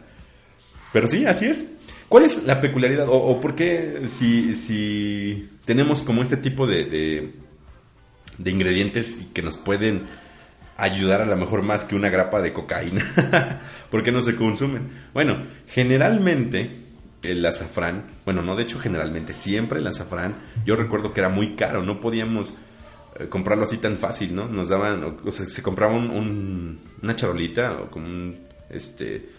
Pero 0.92 1.08
sí, 1.08 1.28
así 1.28 1.46
es. 1.46 1.74
¿Cuál 2.08 2.24
es 2.24 2.44
la 2.46 2.60
peculiaridad? 2.60 3.06
¿O, 3.08 3.40
por 3.40 3.54
qué 3.54 4.08
si, 4.08 4.56
si 4.56 5.52
tenemos 5.66 6.02
como 6.02 6.24
este 6.24 6.36
tipo 6.36 6.66
de, 6.66 6.86
de, 6.86 7.34
de 8.40 8.50
ingredientes 8.50 9.20
que 9.32 9.44
nos 9.44 9.60
pueden 9.60 10.06
ayudar 10.78 11.22
a 11.22 11.26
lo 11.26 11.38
mejor 11.38 11.62
más 11.62 11.86
que 11.86 11.94
una 11.94 12.10
grapa 12.10 12.42
de 12.42 12.54
cocaína? 12.54 13.04
¿Por 13.92 14.02
qué 14.02 14.12
no 14.12 14.22
se 14.22 14.36
consumen? 14.36 14.90
Bueno, 15.14 15.46
generalmente 15.68 16.79
el 17.22 17.46
azafrán, 17.46 18.06
bueno, 18.26 18.42
no 18.42 18.56
de 18.56 18.64
hecho 18.64 18.80
generalmente, 18.80 19.34
siempre 19.34 19.80
el 19.80 19.88
azafrán, 19.88 20.36
yo 20.66 20.76
recuerdo 20.76 21.14
que 21.14 21.20
era 21.20 21.30
muy 21.30 21.56
caro, 21.56 21.84
no 21.84 22.00
podíamos 22.00 22.56
eh, 23.20 23.28
comprarlo 23.28 23.64
así 23.64 23.78
tan 23.78 23.98
fácil, 23.98 24.34
¿no? 24.36 24.48
Nos 24.48 24.70
daban, 24.70 25.18
o, 25.26 25.32
sea, 25.32 25.48
se 25.48 25.62
compraba 25.64 25.94
un- 25.94 26.10
un- 26.12 26.80
una 27.02 27.16
charolita 27.16 27.74
o 27.74 27.90
como 27.92 28.06
un, 28.08 28.38
este, 28.70 29.30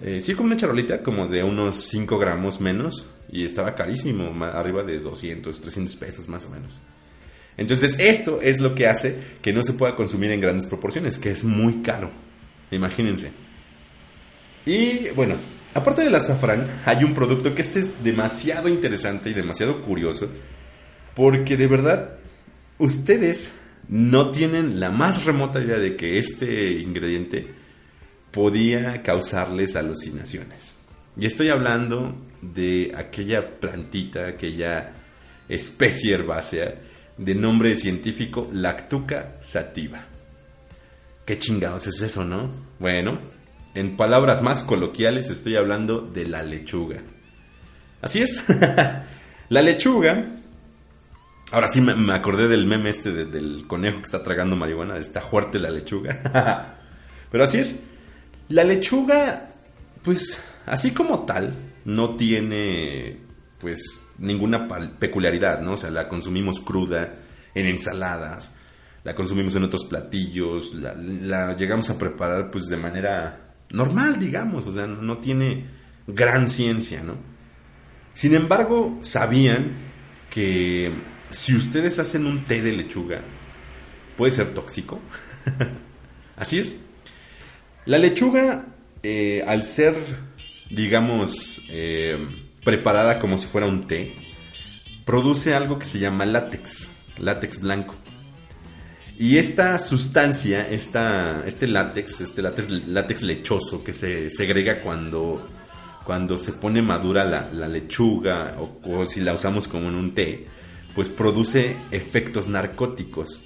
eh, 0.00 0.20
sí, 0.22 0.34
como 0.34 0.46
una 0.46 0.56
charolita, 0.56 1.02
como 1.02 1.26
de 1.26 1.42
unos 1.42 1.84
5 1.88 2.18
gramos 2.18 2.60
menos, 2.60 3.06
y 3.30 3.44
estaba 3.44 3.74
carísimo, 3.74 4.32
arriba 4.44 4.82
de 4.84 4.98
200, 5.00 5.60
300 5.60 5.96
pesos 5.96 6.28
más 6.28 6.46
o 6.46 6.50
menos. 6.50 6.80
Entonces, 7.56 7.96
esto 7.98 8.40
es 8.40 8.60
lo 8.60 8.74
que 8.74 8.86
hace 8.86 9.18
que 9.42 9.52
no 9.52 9.62
se 9.62 9.74
pueda 9.74 9.94
consumir 9.96 10.30
en 10.30 10.40
grandes 10.40 10.66
proporciones, 10.66 11.18
que 11.18 11.30
es 11.30 11.44
muy 11.44 11.82
caro. 11.82 12.10
Imagínense. 12.70 13.32
Y 14.66 15.10
bueno, 15.10 15.36
aparte 15.74 16.02
del 16.02 16.14
azafrán, 16.14 16.66
hay 16.84 17.04
un 17.04 17.14
producto 17.14 17.54
que 17.54 17.62
este 17.62 17.80
es 17.80 18.04
demasiado 18.04 18.68
interesante 18.68 19.30
y 19.30 19.34
demasiado 19.34 19.82
curioso, 19.82 20.30
porque 21.14 21.56
de 21.56 21.66
verdad, 21.66 22.16
ustedes 22.78 23.52
no 23.88 24.30
tienen 24.30 24.80
la 24.80 24.90
más 24.90 25.24
remota 25.24 25.60
idea 25.60 25.78
de 25.78 25.96
que 25.96 26.18
este 26.18 26.72
ingrediente 26.72 27.54
podía 28.30 29.02
causarles 29.02 29.76
alucinaciones. 29.76 30.74
Y 31.16 31.26
estoy 31.26 31.48
hablando 31.48 32.16
de 32.40 32.92
aquella 32.96 33.58
plantita, 33.58 34.28
aquella 34.28 34.92
especie 35.48 36.14
herbácea 36.14 36.80
de 37.18 37.34
nombre 37.34 37.76
científico 37.76 38.48
Lactuca 38.52 39.36
sativa. 39.40 40.06
¿Qué 41.26 41.38
chingados 41.38 41.86
es 41.88 42.00
eso, 42.00 42.24
no? 42.24 42.50
Bueno, 42.78 43.18
en 43.74 43.96
palabras 43.96 44.42
más 44.42 44.64
coloquiales 44.64 45.30
estoy 45.30 45.56
hablando 45.56 46.00
de 46.00 46.26
la 46.26 46.42
lechuga. 46.42 47.02
Así 48.02 48.20
es. 48.22 48.44
la 49.48 49.62
lechuga. 49.62 50.24
Ahora 51.52 51.66
sí 51.66 51.80
me, 51.80 52.12
acordé 52.12 52.46
del 52.48 52.66
meme 52.66 52.90
este 52.90 53.12
de- 53.12 53.26
del 53.26 53.66
conejo 53.66 53.98
que 53.98 54.04
está 54.04 54.22
tragando 54.22 54.56
marihuana. 54.56 54.96
Está 54.96 55.20
fuerte 55.20 55.58
la 55.58 55.70
lechuga. 55.70 56.76
Pero 57.30 57.44
así 57.44 57.58
es. 57.58 57.80
La 58.48 58.64
lechuga, 58.64 59.50
pues, 60.02 60.40
así 60.66 60.92
como 60.92 61.24
tal, 61.24 61.54
no 61.84 62.16
tiene, 62.16 63.18
pues, 63.60 64.00
ninguna 64.18 64.66
peculiaridad, 64.98 65.60
¿no? 65.60 65.72
O 65.74 65.76
sea, 65.76 65.90
la 65.90 66.08
consumimos 66.08 66.60
cruda, 66.60 67.14
en 67.54 67.66
ensaladas, 67.66 68.56
la 69.04 69.14
consumimos 69.14 69.54
en 69.54 69.64
otros 69.64 69.84
platillos, 69.84 70.74
la, 70.74 70.94
la 70.94 71.56
llegamos 71.56 71.90
a 71.90 71.98
preparar, 71.98 72.50
pues, 72.50 72.64
de 72.66 72.76
manera 72.76 73.49
normal, 73.70 74.18
digamos, 74.18 74.66
o 74.66 74.72
sea, 74.72 74.86
no, 74.86 75.18
tiene 75.18 75.64
gran 76.06 76.48
ciencia, 76.48 77.02
¿no? 77.02 77.16
Sin 78.12 78.34
embargo, 78.34 78.98
sabían 79.00 79.72
que 80.28 80.92
si 81.30 81.54
ustedes 81.54 81.98
hacen 81.98 82.26
un 82.26 82.44
té 82.44 82.62
de 82.62 82.72
lechuga, 82.72 83.22
puede 84.16 84.32
ser 84.32 84.48
tóxico. 84.54 85.00
Así 86.36 86.58
es. 86.58 86.80
La 87.86 87.98
lechuga, 87.98 88.66
eh, 89.02 89.44
al 89.46 89.64
ser, 89.64 89.94
digamos, 90.70 91.62
eh, 91.70 92.18
preparada 92.64 93.18
como 93.18 93.38
si 93.38 93.46
fuera 93.46 93.66
un 93.66 93.86
té, 93.86 94.14
produce 95.04 95.54
algo 95.54 95.78
que 95.78 95.86
se 95.86 95.98
llama 95.98 96.26
látex, 96.26 96.90
látex 97.18 97.60
blanco. 97.60 97.94
Y 99.20 99.36
esta 99.36 99.78
sustancia, 99.78 100.66
esta, 100.66 101.44
este 101.46 101.66
látex, 101.66 102.22
este 102.22 102.40
látex, 102.40 103.20
lechoso 103.20 103.84
que 103.84 103.92
se 103.92 104.30
segrega 104.30 104.80
cuando, 104.80 105.46
cuando 106.06 106.38
se 106.38 106.54
pone 106.54 106.80
madura 106.80 107.26
la, 107.26 107.50
la 107.52 107.68
lechuga 107.68 108.56
o, 108.58 108.80
o 108.82 109.04
si 109.04 109.20
la 109.20 109.34
usamos 109.34 109.68
como 109.68 109.88
en 109.90 109.96
un 109.96 110.14
té, 110.14 110.46
pues 110.94 111.10
produce 111.10 111.76
efectos 111.90 112.48
narcóticos. 112.48 113.42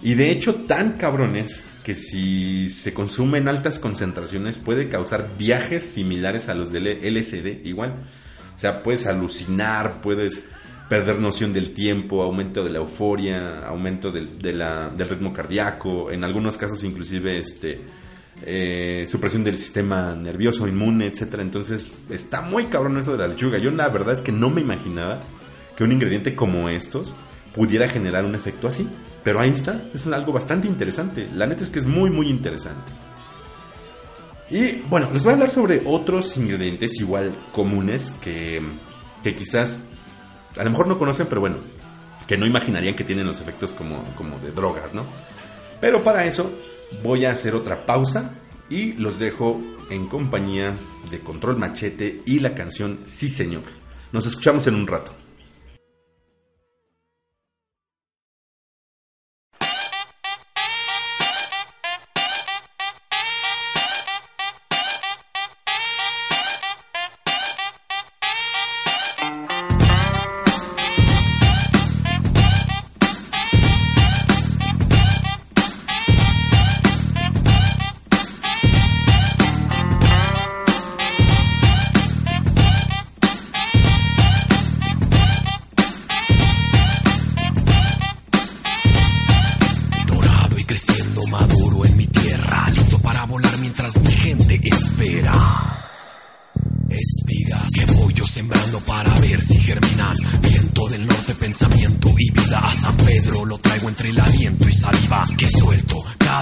Y 0.00 0.14
de 0.14 0.30
hecho 0.30 0.54
tan 0.54 0.96
cabrones 0.96 1.64
que 1.84 1.94
si 1.94 2.70
se 2.70 2.94
consume 2.94 3.36
en 3.36 3.48
altas 3.48 3.78
concentraciones 3.78 4.56
puede 4.56 4.88
causar 4.88 5.36
viajes 5.36 5.82
similares 5.82 6.48
a 6.48 6.54
los 6.54 6.72
del 6.72 6.86
LSD 6.86 7.66
igual. 7.66 7.94
O 8.56 8.58
sea, 8.58 8.82
puedes 8.82 9.06
alucinar, 9.06 10.00
puedes 10.00 10.44
perder 10.88 11.20
noción 11.20 11.52
del 11.52 11.72
tiempo, 11.72 12.22
aumento 12.22 12.64
de 12.64 12.70
la 12.70 12.78
euforia, 12.78 13.66
aumento 13.66 14.10
del, 14.10 14.38
del 14.38 15.08
ritmo 15.08 15.32
cardíaco, 15.32 16.10
en 16.10 16.24
algunos 16.24 16.56
casos 16.56 16.82
inclusive 16.84 17.38
este, 17.38 17.82
eh, 18.44 19.04
supresión 19.08 19.42
del 19.42 19.58
sistema 19.58 20.14
nervioso, 20.14 20.68
inmune, 20.68 21.06
etcétera. 21.06 21.42
Entonces 21.42 21.92
está 22.08 22.40
muy 22.40 22.66
cabrón 22.66 22.96
eso 22.98 23.12
de 23.12 23.18
la 23.18 23.28
lechuga. 23.28 23.58
Yo 23.58 23.70
la 23.70 23.88
verdad 23.88 24.14
es 24.14 24.22
que 24.22 24.32
no 24.32 24.50
me 24.50 24.60
imaginaba 24.60 25.22
que 25.76 25.84
un 25.84 25.92
ingrediente 25.92 26.34
como 26.34 26.68
estos 26.68 27.16
pudiera 27.52 27.88
generar 27.88 28.24
un 28.24 28.34
efecto 28.34 28.68
así. 28.68 28.88
Pero 29.24 29.40
ahí 29.40 29.50
está, 29.50 29.88
es 29.92 30.06
algo 30.06 30.32
bastante 30.32 30.68
interesante. 30.68 31.28
La 31.34 31.46
neta 31.46 31.64
es 31.64 31.70
que 31.70 31.80
es 31.80 31.86
muy, 31.86 32.10
muy 32.10 32.28
interesante. 32.28 32.92
Y 34.50 34.76
bueno, 34.88 35.10
les 35.12 35.24
voy 35.24 35.32
a 35.32 35.34
hablar 35.34 35.50
sobre 35.50 35.82
otros 35.84 36.36
ingredientes 36.38 36.98
igual 37.00 37.34
comunes 37.52 38.12
que, 38.22 38.60
que 39.22 39.34
quizás 39.34 39.80
a 40.56 40.64
lo 40.64 40.70
mejor 40.70 40.86
no 40.86 40.98
conocen, 40.98 41.26
pero 41.26 41.40
bueno, 41.40 41.58
que 42.26 42.36
no 42.36 42.46
imaginarían 42.46 42.94
que 42.94 43.04
tienen 43.04 43.26
los 43.26 43.40
efectos 43.40 43.72
como, 43.72 44.02
como 44.14 44.38
de 44.38 44.52
drogas, 44.52 44.94
¿no? 44.94 45.06
Pero 45.80 46.02
para 46.02 46.26
eso 46.26 46.52
voy 47.02 47.24
a 47.24 47.32
hacer 47.32 47.54
otra 47.54 47.86
pausa 47.86 48.34
y 48.68 48.92
los 48.94 49.18
dejo 49.18 49.60
en 49.90 50.08
compañía 50.08 50.74
de 51.10 51.20
Control 51.20 51.56
Machete 51.56 52.22
y 52.26 52.40
la 52.40 52.54
canción 52.54 53.00
Sí 53.04 53.28
Señor. 53.28 53.62
Nos 54.12 54.26
escuchamos 54.26 54.66
en 54.66 54.74
un 54.74 54.86
rato. 54.86 55.12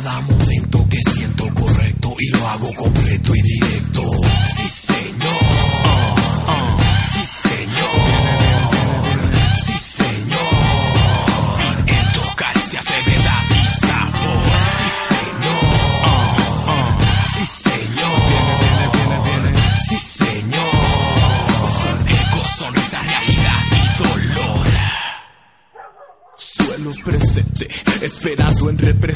Cada 0.03 0.21
momento 0.21 0.87
que 0.91 0.99
siento 1.11 1.49
correcto 1.55 2.15
y 2.19 2.29
lo 2.37 2.47
hago 2.49 2.71
completo 2.75 3.35
y 3.35 3.41
directo. 3.41 4.03
Sí, 4.55 4.69
señor. 4.69 5.39
Sí, 7.13 7.23
señor. 7.25 7.89
Sí, 9.65 9.73
señor. 9.97 10.53
El 11.87 12.13
tocar 12.13 12.59
se 12.59 12.77
hace 12.77 12.95
verdad 13.07 13.43
y 13.49 13.87
sabor. 13.87 14.43
Sí, 14.77 14.89
señor. 15.09 15.65
Sí, 17.33 17.45
señor. 17.71 18.19
Sí, 19.89 19.99
señor. 19.99 20.75
Eco, 22.21 22.41
sonrisa, 22.59 23.01
realidad 23.01 23.63
y 23.73 23.85
dolor. 24.03 24.67
Suelo 26.37 26.91
presente, 27.03 27.65
esperando 28.03 28.69
en 28.69 28.77
represente. 28.77 29.16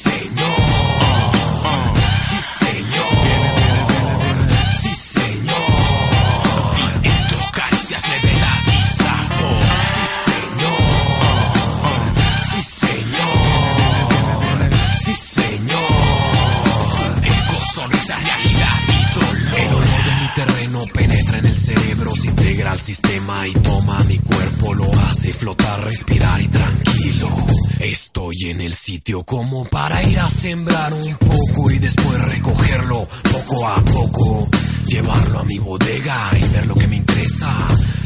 Sitio 29.01 29.23
como 29.23 29.65
para 29.65 30.03
ir 30.03 30.19
a 30.19 30.29
sembrar 30.29 30.93
un 30.93 31.15
poco 31.15 31.71
y 31.71 31.79
después 31.79 32.21
recogerlo 32.21 33.07
poco 33.31 33.67
a 33.67 33.75
poco. 33.77 34.47
Llevarlo 34.85 35.39
a 35.39 35.43
mi 35.43 35.57
bodega 35.57 36.29
y 36.37 36.53
ver 36.53 36.67
lo 36.67 36.75
que 36.75 36.87
me 36.87 36.97
interesa. 36.97 37.51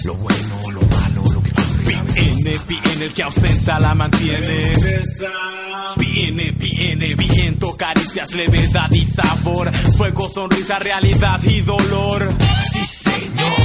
Lo 0.05 0.15
bueno, 0.15 0.71
lo 0.71 0.81
malo, 0.84 1.23
lo 1.34 1.43
que 1.43 1.51
Viene, 2.13 2.60
viene 2.67 3.05
el 3.05 3.13
que 3.13 3.23
ausenta 3.23 3.77
la 3.77 3.93
mantiene. 3.93 4.73
Viene, 5.97 6.51
viene, 6.51 7.15
viento, 7.15 7.75
caricias, 7.75 8.34
levedad 8.34 8.89
y 8.91 9.05
sabor. 9.05 9.75
Fuego, 9.97 10.29
sonrisa, 10.29 10.79
realidad 10.79 11.43
y 11.43 11.60
dolor. 11.60 12.31
Sí, 12.71 12.86
señor. 12.86 13.64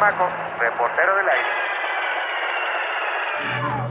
Climaco, 0.00 0.26
reportero 0.58 1.14
del 1.14 1.28
aire. 1.28 1.48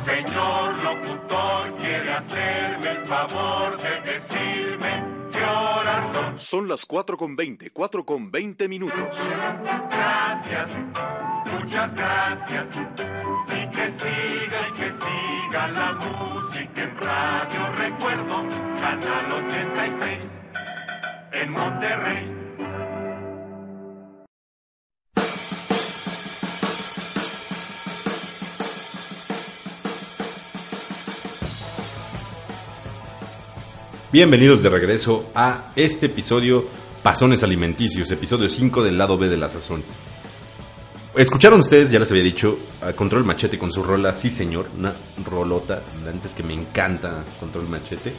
Señor 0.05 0.73
locutor, 0.83 1.75
quiere 1.77 2.11
hacerme 2.11 2.89
el 2.89 3.07
favor 3.07 3.77
de 3.77 4.01
decirme 4.01 5.03
qué 5.31 5.43
horas 5.43 6.11
son. 6.11 6.39
Son 6.39 6.67
las 6.67 6.87
4 6.87 7.15
con 7.15 7.35
20, 7.35 7.69
4 7.69 8.03
con 8.05 8.31
20 8.31 8.67
minutos. 8.67 9.07
Gracias, 9.91 10.69
muchas 11.45 11.93
gracias. 11.93 12.65
Y 13.49 13.69
que 13.69 13.91
siga 13.99 14.67
y 14.67 14.73
que 14.73 14.91
siga 14.91 15.67
la 15.67 15.91
música 15.93 16.81
en 16.81 16.97
radio. 16.97 17.71
Recuerdo, 17.73 18.49
Canal 18.81 19.31
86, 19.31 20.19
en 21.33 21.51
Monterrey. 21.51 22.38
Bienvenidos 34.11 34.63
de 34.63 34.69
regreso 34.71 35.29
a 35.35 35.65
este 35.75 36.07
episodio 36.07 36.65
Pasones 37.03 37.43
Alimenticios, 37.43 38.09
episodio 38.09 38.49
5 38.49 38.83
del 38.83 38.97
lado 38.97 39.19
B 39.19 39.29
de 39.29 39.37
la 39.37 39.47
sazón. 39.49 39.83
Escucharon 41.15 41.59
ustedes, 41.59 41.91
ya 41.91 41.99
les 41.99 42.09
había 42.09 42.23
dicho, 42.23 42.57
Control 42.95 43.23
Machete 43.23 43.59
con 43.59 43.71
su 43.71 43.83
rola, 43.83 44.11
sí 44.11 44.31
señor, 44.31 44.65
una 44.75 44.95
rolota, 45.29 45.83
antes 46.11 46.33
que 46.33 46.41
me 46.41 46.55
encanta 46.55 47.23
Control 47.39 47.69
Machete. 47.69 48.11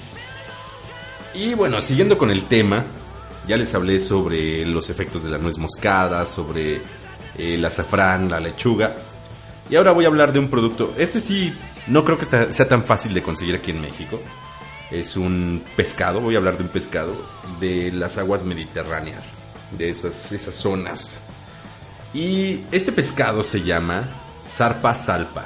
Y 1.35 1.55
bueno, 1.55 1.83
siguiendo 1.83 2.17
con 2.17 2.31
el 2.31 2.45
tema, 2.45 2.85
ya 3.49 3.57
les 3.57 3.75
hablé 3.75 3.99
sobre 3.99 4.65
los 4.65 4.91
efectos 4.91 5.25
de 5.25 5.31
la 5.31 5.39
nuez 5.39 5.59
moscada, 5.59 6.25
sobre 6.25 6.77
eh, 6.77 6.83
el 7.37 7.65
azafrán, 7.65 8.31
la 8.31 8.39
lechuga. 8.39 8.95
Y 9.69 9.75
ahora 9.75 9.91
voy 9.91 10.05
a 10.05 10.09
hablar 10.09 10.33
de 10.33 10.39
un 10.39 10.51
producto, 10.51 10.95
este 10.97 11.19
sí, 11.19 11.53
no 11.89 12.05
creo 12.05 12.17
que 12.17 12.27
sea 12.27 12.69
tan 12.69 12.85
fácil 12.85 13.13
de 13.13 13.23
conseguir 13.23 13.57
aquí 13.57 13.73
en 13.73 13.81
México. 13.81 14.21
Es 14.91 15.17
un 15.17 15.63
pescado, 15.77 16.21
voy 16.21 16.35
a 16.35 16.39
hablar 16.39 16.57
de 16.57 16.65
un 16.65 16.69
pescado 16.69 17.15
de 17.61 17.93
las 17.93 18.19
aguas 18.19 18.43
mediterráneas, 18.43 19.35
de 19.79 19.91
esas, 19.91 20.33
esas 20.33 20.55
zonas. 20.55 21.19
Y 22.13 22.61
este 22.73 22.91
pescado 22.91 23.43
se 23.43 23.63
llama 23.63 24.09
zarpa 24.49 24.95
salpa. 24.95 25.45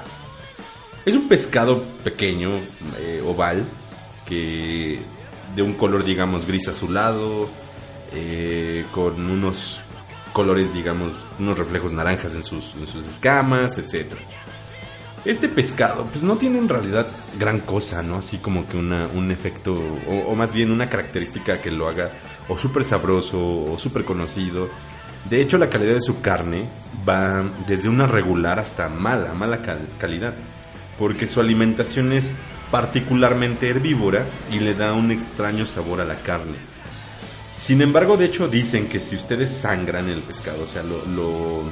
Es 1.05 1.15
un 1.15 1.29
pescado 1.29 1.83
pequeño, 2.03 2.53
eh, 2.99 3.23
oval, 3.27 3.65
que 4.27 4.99
de 5.55 5.63
un 5.63 5.75
color, 5.75 6.05
digamos, 6.05 6.47
gris 6.47 6.69
azulado, 6.69 7.49
eh, 8.13 8.87
con 8.93 9.31
unos 9.31 9.83
colores, 10.33 10.73
digamos, 10.73 11.13
unos 11.39 11.59
reflejos 11.59 11.93
naranjas 11.93 12.35
en 12.35 12.43
sus, 12.43 12.75
en 12.75 12.87
sus 12.87 13.05
escamas, 13.07 13.77
etcétera. 13.77 14.21
Este 15.25 15.49
pescado, 15.49 16.07
pues 16.13 16.23
no 16.23 16.37
tiene 16.37 16.59
en 16.59 16.69
realidad 16.69 17.07
gran 17.39 17.61
cosa, 17.61 18.03
¿no? 18.03 18.17
Así 18.17 18.37
como 18.39 18.69
que 18.69 18.77
una, 18.77 19.07
un 19.07 19.31
efecto, 19.31 19.75
o, 20.07 20.35
más 20.35 20.55
bien 20.55 20.71
una 20.71 20.91
característica 20.91 21.63
que 21.63 21.71
lo 21.71 21.89
haga 21.89 22.11
o 22.49 22.59
súper 22.59 22.85
sabroso 22.85 23.39
o 23.39 23.79
súper 23.79 24.05
conocido. 24.05 24.69
De 25.31 25.41
hecho, 25.41 25.57
la 25.57 25.71
calidad 25.71 25.95
de 25.95 26.03
su 26.03 26.21
carne 26.21 26.67
va 27.09 27.43
desde 27.67 27.89
una 27.89 28.07
regular 28.07 28.59
hasta 28.59 28.91
mala, 28.91 29.33
mala 29.33 29.63
cal- 29.63 29.89
calidad. 29.99 30.35
Porque 30.99 31.27
su 31.27 31.41
alimentación 31.41 32.13
es 32.13 32.31
particularmente 32.71 33.69
herbívora 33.71 34.27
y 34.53 34.59
le 34.59 34.75
da 34.75 34.93
un 34.93 35.11
extraño 35.11 35.65
sabor 35.65 36.03
a 36.03 36.05
la 36.05 36.17
carne. 36.17 36.57
Sin 37.57 37.81
embargo, 37.81 38.19
de 38.19 38.27
hecho, 38.27 38.47
dicen 38.49 38.89
que 38.89 39.01
si 39.01 39.17
ustedes 39.17 39.51
sangran 39.51 40.11
el 40.11 40.23
pescado, 40.23 40.65
o 40.65 40.67
sea, 40.67 40.83
lo, 40.83 41.05
lo, 41.07 41.63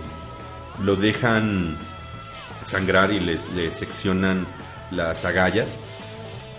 lo 0.82 0.96
dejan 0.96 1.76
sangrar 2.64 3.12
y 3.12 3.20
les, 3.20 3.50
les 3.52 3.74
seccionan 3.74 4.46
las 4.90 5.24
agallas, 5.24 5.76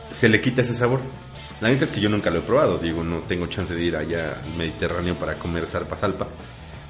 se 0.09 0.29
le 0.29 0.41
quita 0.41 0.61
ese 0.61 0.73
sabor. 0.73 0.99
La 1.61 1.69
neta 1.69 1.85
es 1.85 1.91
que 1.91 2.01
yo 2.01 2.09
nunca 2.09 2.29
lo 2.29 2.39
he 2.39 2.41
probado, 2.41 2.77
digo, 2.77 3.03
no 3.03 3.19
tengo 3.19 3.47
chance 3.47 3.73
de 3.73 3.83
ir 3.83 3.95
allá 3.95 4.33
al 4.43 4.57
Mediterráneo 4.57 5.15
para 5.15 5.35
comer 5.35 5.65
zarpa 5.65 5.95
salpa. 5.95 6.27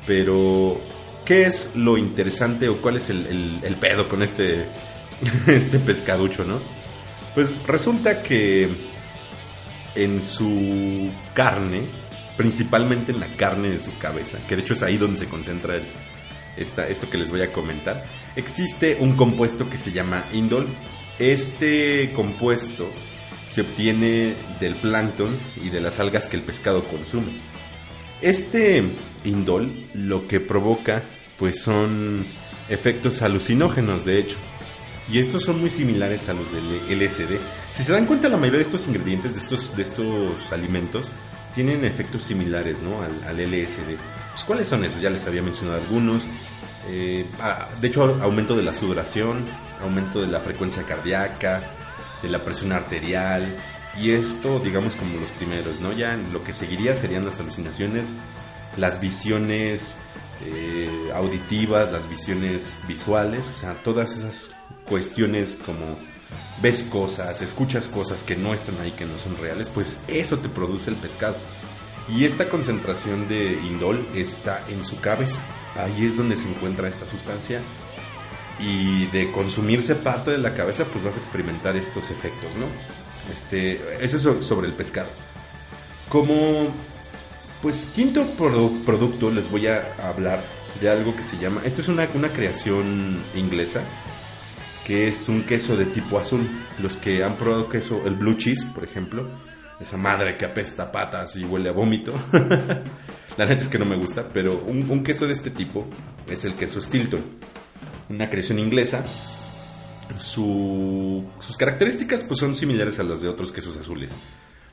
Pero, 0.08 0.80
¿qué 1.26 1.43
es 1.45 1.76
lo 1.76 1.97
interesante 1.97 2.67
o 2.69 2.82
cuál 2.82 2.97
es 2.97 3.10
el, 3.10 3.26
el- 3.28 3.60
el 3.63 3.76
pedo 3.76 4.10
con 4.10 4.23
este, 4.23 4.65
este 5.47 5.80
pescaducho, 5.80 6.43
no? 6.43 6.60
Pues 7.36 7.52
resulta 7.67 8.21
que 8.23 8.69
en 9.95 10.21
su 10.21 11.10
carne 11.34 11.82
principalmente 12.38 13.12
en 13.12 13.19
la 13.19 13.28
carne 13.28 13.69
de 13.69 13.80
su 13.80 13.95
cabeza, 13.99 14.39
que 14.47 14.56
de 14.56 14.63
hecho 14.63 14.73
es 14.73 14.82
ahí 14.82 14.97
donde 14.97 15.19
se 15.19 15.28
concentra 15.28 15.76
el- 15.76 15.84
esto 16.58 17.10
que 17.10 17.18
les 17.18 17.32
voy 17.32 17.42
a 17.42 17.52
comentar. 17.52 18.06
Existe 18.36 18.98
un 19.00 19.13
compuesto 19.13 19.70
que 19.70 19.78
se 19.78 19.92
llama 19.92 20.24
indol. 20.34 20.68
Este 21.20 22.12
compuesto 22.16 22.89
se 23.46 23.62
obtiene 23.62 24.34
del 24.60 24.76
plancton 24.76 25.36
y 25.63 25.70
de 25.70 25.82
las 25.82 26.00
algas 26.00 26.28
que 26.28 26.38
el 26.38 26.44
pescado 26.44 26.84
consume. 26.84 27.32
Este 28.22 28.84
indol 29.26 29.89
lo 29.94 30.28
que 30.28 30.39
provoca 30.39 31.04
pues 31.38 31.62
son 31.62 32.26
efectos 32.70 33.22
alucinógenos 33.22 34.06
de 34.06 34.20
hecho. 34.20 34.38
Y 35.12 35.20
estos 35.20 35.44
son 35.44 35.60
muy 35.60 35.70
similares 35.70 36.30
a 36.30 36.34
los 36.34 36.54
del 36.54 36.63
LSD. 36.89 37.38
Si 37.76 37.84
se 37.84 37.92
dan 37.92 38.06
cuenta 38.06 38.30
la 38.30 38.38
mayoría 38.38 38.60
de 38.60 38.63
estos 38.63 38.88
ingredientes 38.88 39.34
de 39.34 39.42
estos, 39.42 39.76
de 39.76 39.84
estos 39.84 40.52
alimentos 40.52 41.10
tienen 41.54 41.84
efectos 41.84 42.24
similares 42.24 42.80
¿no? 42.82 43.02
al 43.02 43.38
LSD. 43.38 43.98
Pues, 44.34 44.43
¿Cuáles 44.46 44.67
son 44.67 44.84
esos? 44.84 45.00
Ya 45.00 45.10
les 45.10 45.26
había 45.28 45.41
mencionado 45.41 45.80
algunos. 45.80 46.26
Eh, 46.89 47.26
ah, 47.39 47.69
de 47.80 47.88
hecho, 47.88 48.04
aumento 48.22 48.56
de 48.56 48.63
la 48.63 48.74
sudoración, 48.74 49.46
aumento 49.82 50.22
de 50.22 50.28
la 50.28 50.39
frecuencia 50.39 50.84
cardíaca, 50.84 51.62
de 52.22 52.30
la 52.30 52.39
presión 52.39 52.72
arterial. 52.72 53.48
Y 53.96 54.12
esto, 54.12 54.60
digamos, 54.60 54.96
como 54.96 55.19
los 55.19 55.30
primeros, 55.32 55.80
¿no? 55.80 55.91
Ya 55.93 56.17
lo 56.32 56.43
que 56.43 56.52
seguiría 56.52 56.96
serían 56.96 57.26
las 57.26 57.39
alucinaciones, 57.39 58.08
las 58.76 59.00
visiones 59.00 59.98
eh, 60.46 61.12
auditivas, 61.13 61.91
las 61.91 62.10
visiones 62.10 62.78
visuales, 62.88 63.48
o 63.50 63.54
sea, 63.54 63.84
todas 63.84 64.17
esas 64.17 64.56
cuestiones 64.89 65.60
como 65.63 65.96
ves 66.62 66.84
cosas, 66.86 67.41
escuchas 67.41 67.88
cosas 67.88 68.24
que 68.24 68.36
no 68.36 68.54
están 68.54 68.80
ahí, 68.82 68.91
que 68.91 69.06
no 69.06 69.17
son 69.19 69.38
reales, 69.38 69.69
pues 69.69 70.00
eso 70.08 70.39
te 70.39 70.50
produce 70.50 70.89
el 70.89 70.96
pescado. 70.96 71.36
Y 72.10 72.26
esta 72.26 72.50
concentración 72.50 73.28
de 73.28 73.54
indol 73.66 74.06
está 74.13 74.62
en 74.70 74.84
su 74.84 75.00
cabeza. 75.00 75.39
Ahí 75.76 76.06
es 76.06 76.18
donde 76.18 76.36
se 76.38 76.50
encuentra 76.50 76.88
esta 76.88 77.06
sustancia. 77.06 77.62
Y 78.60 79.06
de 79.08 79.32
consumirse 79.32 79.96
parte 79.96 80.32
de 80.32 80.38
la 80.38 80.54
cabeza, 80.54 80.86
pues 80.86 81.04
vas 81.04 81.16
a 81.16 81.20
experimentar 81.20 81.76
estos 81.76 82.12
efectos, 82.12 82.50
¿no? 82.58 82.66
Este, 83.32 83.80
eso 84.04 84.18
es 84.18 84.24
so- 84.24 84.44
sobre 84.44 84.68
el 84.68 84.74
pescado. 84.74 85.10
Como, 86.10 86.68
pues, 87.62 87.88
quinto 87.96 88.26
produ- 88.38 88.84
producto, 88.84 89.32
les 89.32 89.50
voy 89.50 89.68
a 89.68 89.96
hablar 90.04 90.44
de 90.82 90.89
algo 90.89 91.16
que 91.16 91.24
se 91.24 91.38
llama. 91.38 91.62
Esto 91.63 91.82
es 91.82 91.88
una 91.88 92.08
creación 92.34 93.22
inglesa 93.36 93.82
que 94.86 95.08
es 95.08 95.30
un 95.30 95.44
queso 95.44 95.78
de 95.78 95.86
tipo 95.86 96.20
azul. 96.20 96.46
Los 96.82 96.98
que 96.98 97.24
han 97.24 97.36
probado 97.38 97.70
queso, 97.70 98.04
el 98.06 98.16
blue 98.16 98.34
cheese, 98.36 98.66
por 98.66 98.84
ejemplo, 98.84 99.28
esa 99.84 99.98
madre 99.98 100.38
que 100.38 100.46
apesta 100.46 100.91
patas 100.91 101.36
y 101.36 101.43
huele 101.43 101.69
a 101.69 101.74
vómito. 101.74 102.13
La 103.38 103.46
neta 103.46 103.62
es 103.62 103.69
que 103.69 103.80
no 103.80 103.86
me 103.86 103.96
gusta, 103.96 104.30
pero 104.32 104.63
un, 104.65 105.04
queso 105.04 105.28
de 105.28 105.34
este 105.34 105.50
tipo 105.50 105.86
es 106.30 106.46
el 106.46 106.54
queso 106.54 106.82
Stilton, 106.82 107.22
una 108.10 108.30
creación 108.30 108.60
inglesa. 108.60 109.04
Su- 110.17 111.26
sus 111.39 111.58
características 111.58 112.24
pues 112.24 112.39
son 112.39 112.56
similares 112.56 113.00
a 113.00 113.04
las 113.04 113.22
de 113.22 113.28
otros 113.30 113.52
quesos 113.52 113.76
azules. 113.78 114.15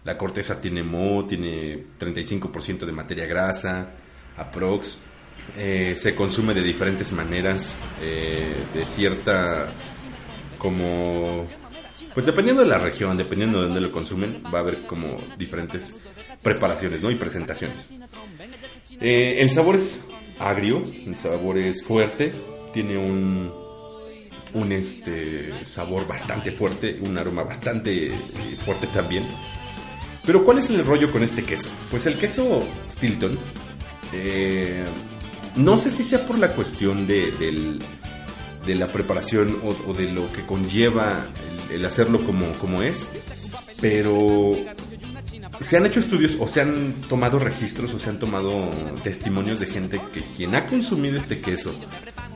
La 0.04 0.16
corteza 0.16 0.60
tiene 0.60 0.82
moho, 0.82 1.24
tiene 1.26 1.84
35% 1.98 2.80
de 2.86 2.92
materia 2.92 3.26
grasa, 3.26 3.90
aprox. 4.36 4.98
Eh, 5.56 5.94
se 5.96 6.14
consume 6.14 6.54
de 6.54 6.62
diferentes 6.62 7.12
maneras, 7.12 7.76
eh, 8.00 8.54
de 8.74 8.84
cierta 8.84 9.68
como 10.58 11.46
pues 12.14 12.26
dependiendo 12.26 12.62
de 12.62 12.68
la 12.68 12.78
región, 12.78 13.16
dependiendo 13.16 13.58
de 13.60 13.66
dónde 13.66 13.80
lo 13.80 13.92
consumen, 13.92 14.42
va 14.52 14.58
a 14.58 14.62
haber 14.62 14.82
como 14.86 15.18
diferentes 15.38 15.96
preparaciones, 16.42 17.02
¿no? 17.02 17.10
Y 17.10 17.16
presentaciones. 17.16 17.90
Eh, 19.00 19.36
el 19.40 19.50
sabor 19.50 19.76
es 19.76 20.04
agrio, 20.38 20.82
el 21.06 21.16
sabor 21.16 21.58
es 21.58 21.82
fuerte, 21.82 22.32
tiene 22.72 22.96
un 22.98 23.52
un 24.52 24.72
este 24.72 25.52
sabor 25.64 26.08
bastante 26.08 26.50
fuerte, 26.50 26.98
un 27.06 27.16
aroma 27.16 27.44
bastante 27.44 28.08
eh, 28.08 28.14
fuerte 28.64 28.88
también. 28.88 29.24
Pero 30.26 30.44
¿cuál 30.44 30.58
es 30.58 30.70
el 30.70 30.84
rollo 30.84 31.12
con 31.12 31.22
este 31.22 31.44
queso? 31.44 31.70
Pues 31.90 32.06
el 32.06 32.18
queso 32.18 32.60
Stilton, 32.90 33.38
eh, 34.12 34.84
no 35.56 35.78
sé 35.78 35.90
si 35.92 36.02
sea 36.02 36.26
por 36.26 36.38
la 36.38 36.54
cuestión 36.54 37.06
de, 37.06 37.30
del- 37.32 37.78
de 38.66 38.74
la 38.74 38.88
preparación 38.88 39.56
o, 39.64 39.90
o 39.90 39.94
de 39.94 40.10
lo 40.12 40.30
que 40.32 40.44
conlleva 40.44 41.26
el, 41.72 41.84
hacerlo 41.84 42.24
como, 42.24 42.52
como 42.52 42.82
es, 42.82 43.08
pero 43.80 44.56
se 45.60 45.76
han 45.76 45.86
hecho 45.86 46.00
estudios 46.00 46.36
o 46.38 46.46
se 46.46 46.60
han 46.60 46.94
tomado 47.08 47.38
registros 47.38 47.92
o 47.94 47.98
se 47.98 48.10
han 48.10 48.18
tomado 48.18 48.70
testimonios 49.02 49.60
de 49.60 49.66
gente 49.66 50.00
que 50.12 50.20
quien 50.36 50.54
ha 50.54 50.66
consumido 50.66 51.18
este 51.18 51.40
queso, 51.40 51.74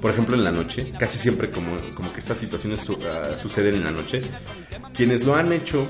por 0.01 0.11
ejemplo 0.11 0.37
en 0.37 0.45
la 0.45 0.53
noche, 0.53 0.93
casi 0.99 1.18
siempre 1.18 1.51
como, 1.51 1.76
como 1.95 2.12
que 2.12 2.20
estas 2.20 2.39
situaciones 2.39 2.87
ah, 3.07 3.37
suceden 3.37 3.76
en 3.76 3.85
la 3.85 3.91
noche, 3.91 4.20
quienes 4.93 5.24
lo 5.24 5.35
han 5.35 5.53
hecho 5.53 5.87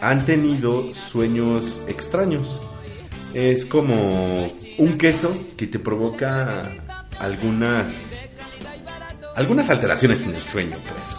han 0.00 0.24
tenido 0.24 0.92
sueños 0.92 1.82
extraños. 1.88 2.60
Es 3.32 3.66
como 3.66 4.52
un 4.78 4.96
queso 4.96 5.36
que 5.56 5.66
te 5.66 5.80
provoca 5.80 6.70
algunas 7.18 8.20
algunas 9.34 9.70
alteraciones 9.70 10.24
en 10.24 10.34
el 10.34 10.42
sueño, 10.42 10.78
pues. 10.88 11.16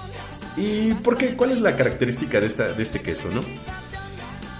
¿Y 0.58 0.94
por 0.94 1.18
qué? 1.18 1.36
¿Cuál 1.36 1.52
es 1.52 1.60
la 1.60 1.76
característica 1.76 2.40
de, 2.40 2.48
esta, 2.48 2.74
de 2.74 2.82
este 2.82 3.02
queso, 3.02 3.30
no? 3.32 3.42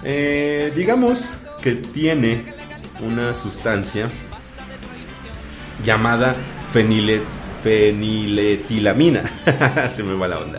Eh, 0.04 0.72
digamos 0.76 1.32
que 1.62 1.76
tiene 1.76 2.44
una 3.00 3.34
sustancia 3.34 4.10
llamada 5.82 6.34
fenile, 6.72 7.22
feniletilamina. 7.62 9.24
Se 9.90 10.02
me 10.02 10.14
va 10.14 10.28
la 10.28 10.38
onda. 10.38 10.58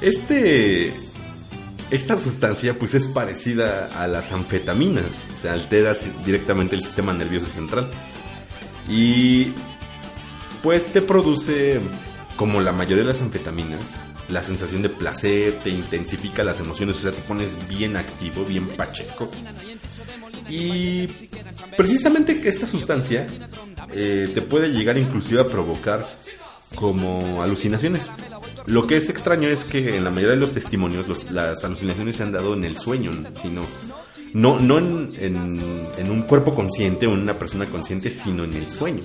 Este, 0.00 0.92
esta 1.90 2.16
sustancia 2.16 2.78
pues 2.78 2.94
es 2.94 3.06
parecida 3.08 3.90
a 3.96 4.06
las 4.06 4.32
anfetaminas. 4.32 5.22
Se 5.36 5.48
altera 5.48 5.92
directamente 6.24 6.76
el 6.76 6.82
sistema 6.82 7.12
nervioso 7.12 7.46
central. 7.46 7.88
Y 8.88 9.52
pues 10.62 10.86
te 10.86 11.00
produce, 11.00 11.80
como 12.36 12.60
la 12.60 12.72
mayoría 12.72 13.04
de 13.04 13.08
las 13.10 13.20
anfetaminas, 13.20 13.98
la 14.30 14.42
sensación 14.42 14.82
de 14.82 14.88
placer, 14.88 15.58
te 15.62 15.70
intensifica 15.70 16.42
las 16.44 16.60
emociones, 16.60 16.96
o 16.96 17.00
sea, 17.00 17.12
te 17.12 17.20
pones 17.22 17.56
bien 17.68 17.96
activo, 17.96 18.44
bien 18.44 18.66
pacheco. 18.68 19.30
Y 20.48 21.06
precisamente 21.76 22.40
que 22.40 22.48
esta 22.48 22.66
sustancia 22.66 23.26
eh, 23.92 24.28
te 24.32 24.42
puede 24.42 24.68
llegar 24.72 24.98
inclusive 24.98 25.40
a 25.40 25.48
provocar 25.48 26.06
como 26.74 27.42
alucinaciones. 27.42 28.10
Lo 28.66 28.86
que 28.86 28.96
es 28.96 29.08
extraño 29.08 29.48
es 29.48 29.64
que 29.64 29.96
en 29.96 30.04
la 30.04 30.10
mayoría 30.10 30.34
de 30.34 30.40
los 30.40 30.52
testimonios 30.52 31.30
las 31.30 31.64
alucinaciones 31.64 32.16
se 32.16 32.22
han 32.22 32.32
dado 32.32 32.54
en 32.54 32.64
el 32.64 32.76
sueño, 32.78 33.10
sino 33.34 33.66
no, 34.34 34.60
no 34.60 34.78
en, 34.78 35.08
en- 35.18 35.60
en 35.98 36.10
un 36.10 36.22
cuerpo 36.22 36.54
consciente 36.54 37.06
o 37.06 37.14
en 37.14 37.20
una 37.20 37.38
persona 37.38 37.66
consciente, 37.66 38.10
sino 38.10 38.44
en 38.44 38.54
el 38.54 38.70
sueño. 38.70 39.02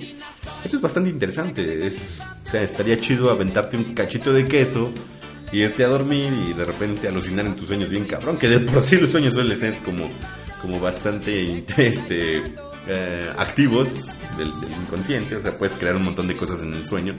Eso 0.64 0.76
es 0.76 0.80
bastante 0.82 1.10
interesante. 1.10 1.86
Es, 1.86 2.22
o 2.44 2.48
sea, 2.48 2.62
estaría 2.62 2.96
chido 2.98 3.30
aventarte 3.30 3.76
un 3.76 3.94
cachito 3.94 4.32
de 4.32 4.46
queso, 4.46 4.92
irte 5.52 5.84
a 5.84 5.88
dormir 5.88 6.32
y 6.32 6.52
de 6.52 6.64
repente 6.64 7.08
alucinar 7.08 7.46
en 7.46 7.54
tus 7.54 7.68
sueños 7.68 7.88
bien 7.88 8.04
cabrón, 8.04 8.36
que 8.38 8.48
de 8.48 8.60
por 8.60 8.82
sí 8.82 8.96
los 8.96 9.10
sueños 9.10 9.34
suelen 9.34 9.56
ser 9.56 9.78
como, 9.78 10.08
como 10.60 10.80
bastante 10.80 11.64
este, 11.76 12.42
eh, 12.86 13.32
activos 13.36 14.16
del, 14.36 14.50
del 14.60 14.72
inconsciente, 14.72 15.36
o 15.36 15.40
sea, 15.40 15.52
puedes 15.54 15.76
crear 15.76 15.96
un 15.96 16.04
montón 16.04 16.26
de 16.26 16.36
cosas 16.36 16.62
en 16.62 16.74
el 16.74 16.86
sueño. 16.86 17.14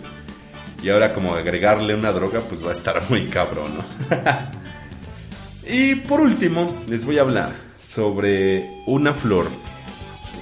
Y 0.84 0.90
ahora 0.90 1.14
como 1.14 1.34
agregarle 1.34 1.96
una 1.96 2.12
droga, 2.12 2.48
pues 2.48 2.64
va 2.64 2.70
a 2.70 2.74
estar 2.74 3.02
muy 3.10 3.26
cabrón, 3.26 3.78
¿no? 3.78 3.86
y 5.68 5.96
por 5.96 6.22
último, 6.22 6.84
les 6.88 7.04
voy 7.04 7.18
a 7.18 7.22
hablar 7.22 7.52
sobre 7.82 8.84
una 8.86 9.14
flor 9.14 9.48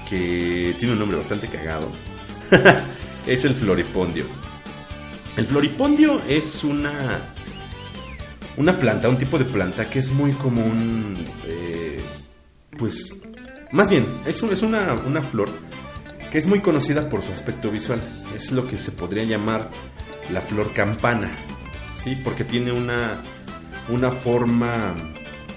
que 0.10 0.76
tiene 0.78 0.94
un 0.94 1.00
nombre 1.00 1.18
bastante 1.18 1.48
cagado. 1.48 1.92
es 3.28 3.46
el 3.46 3.56
floripondio. 3.56 4.26
El 5.38 5.46
floripondio 5.48 6.22
es 6.28 6.64
una 6.64 7.35
una 8.58 8.78
planta, 8.78 9.10
un 9.10 9.18
tipo 9.18 9.38
de 9.38 9.46
planta 9.46 9.90
que 9.90 10.00
es 10.00 10.12
muy 10.12 10.32
común, 10.34 11.24
eh, 11.46 12.02
pues, 12.78 13.14
más 13.72 13.90
bien, 13.90 14.06
es, 14.26 14.42
es 14.44 14.62
una, 14.62 14.94
una 14.94 15.22
flor 15.22 15.50
que 16.36 16.40
es 16.40 16.48
muy 16.48 16.60
conocida 16.60 17.08
por 17.08 17.22
su 17.22 17.32
aspecto 17.32 17.72
visual. 17.72 18.02
Es 18.36 18.52
lo 18.52 18.68
que 18.68 18.76
se 18.76 18.92
podría 18.92 19.24
llamar 19.24 19.70
la 20.30 20.42
flor 20.42 20.74
campana, 20.74 21.34
¿sí? 22.04 22.20
Porque 22.24 22.44
tiene 22.44 22.74
una, 22.74 23.24
una 23.90 24.12
forma 24.12 24.96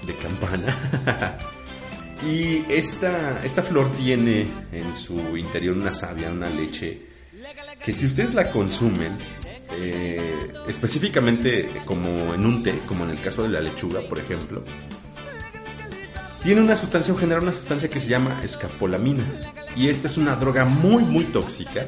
de 0.07 0.15
campana. 0.15 1.37
y 2.25 2.63
esta, 2.71 3.41
esta 3.43 3.61
flor 3.61 3.91
tiene 3.91 4.47
en 4.71 4.93
su 4.93 5.35
interior 5.35 5.75
una 5.75 5.91
savia, 5.91 6.31
una 6.31 6.49
leche, 6.49 7.01
que 7.83 7.93
si 7.93 8.05
ustedes 8.05 8.33
la 8.33 8.49
consumen, 8.49 9.17
eh, 9.71 10.51
específicamente 10.67 11.81
como 11.85 12.33
en 12.33 12.45
un 12.45 12.63
té, 12.63 12.79
como 12.87 13.05
en 13.05 13.11
el 13.11 13.21
caso 13.21 13.43
de 13.43 13.49
la 13.49 13.61
lechuga, 13.61 14.01
por 14.07 14.19
ejemplo, 14.19 14.63
tiene 16.43 16.61
una 16.61 16.75
sustancia 16.75 17.13
o 17.13 17.17
genera 17.17 17.41
una 17.41 17.53
sustancia 17.53 17.89
que 17.89 17.99
se 17.99 18.07
llama 18.07 18.41
escapolamina. 18.43 19.23
Y 19.75 19.89
esta 19.89 20.07
es 20.07 20.17
una 20.17 20.35
droga 20.35 20.65
muy, 20.65 21.03
muy 21.03 21.25
tóxica 21.25 21.87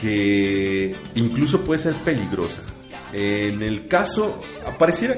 que 0.00 0.94
incluso 1.14 1.62
puede 1.62 1.78
ser 1.78 1.94
peligrosa. 1.94 2.60
En 3.12 3.62
el 3.62 3.88
caso, 3.88 4.42
pareciera 4.78 5.14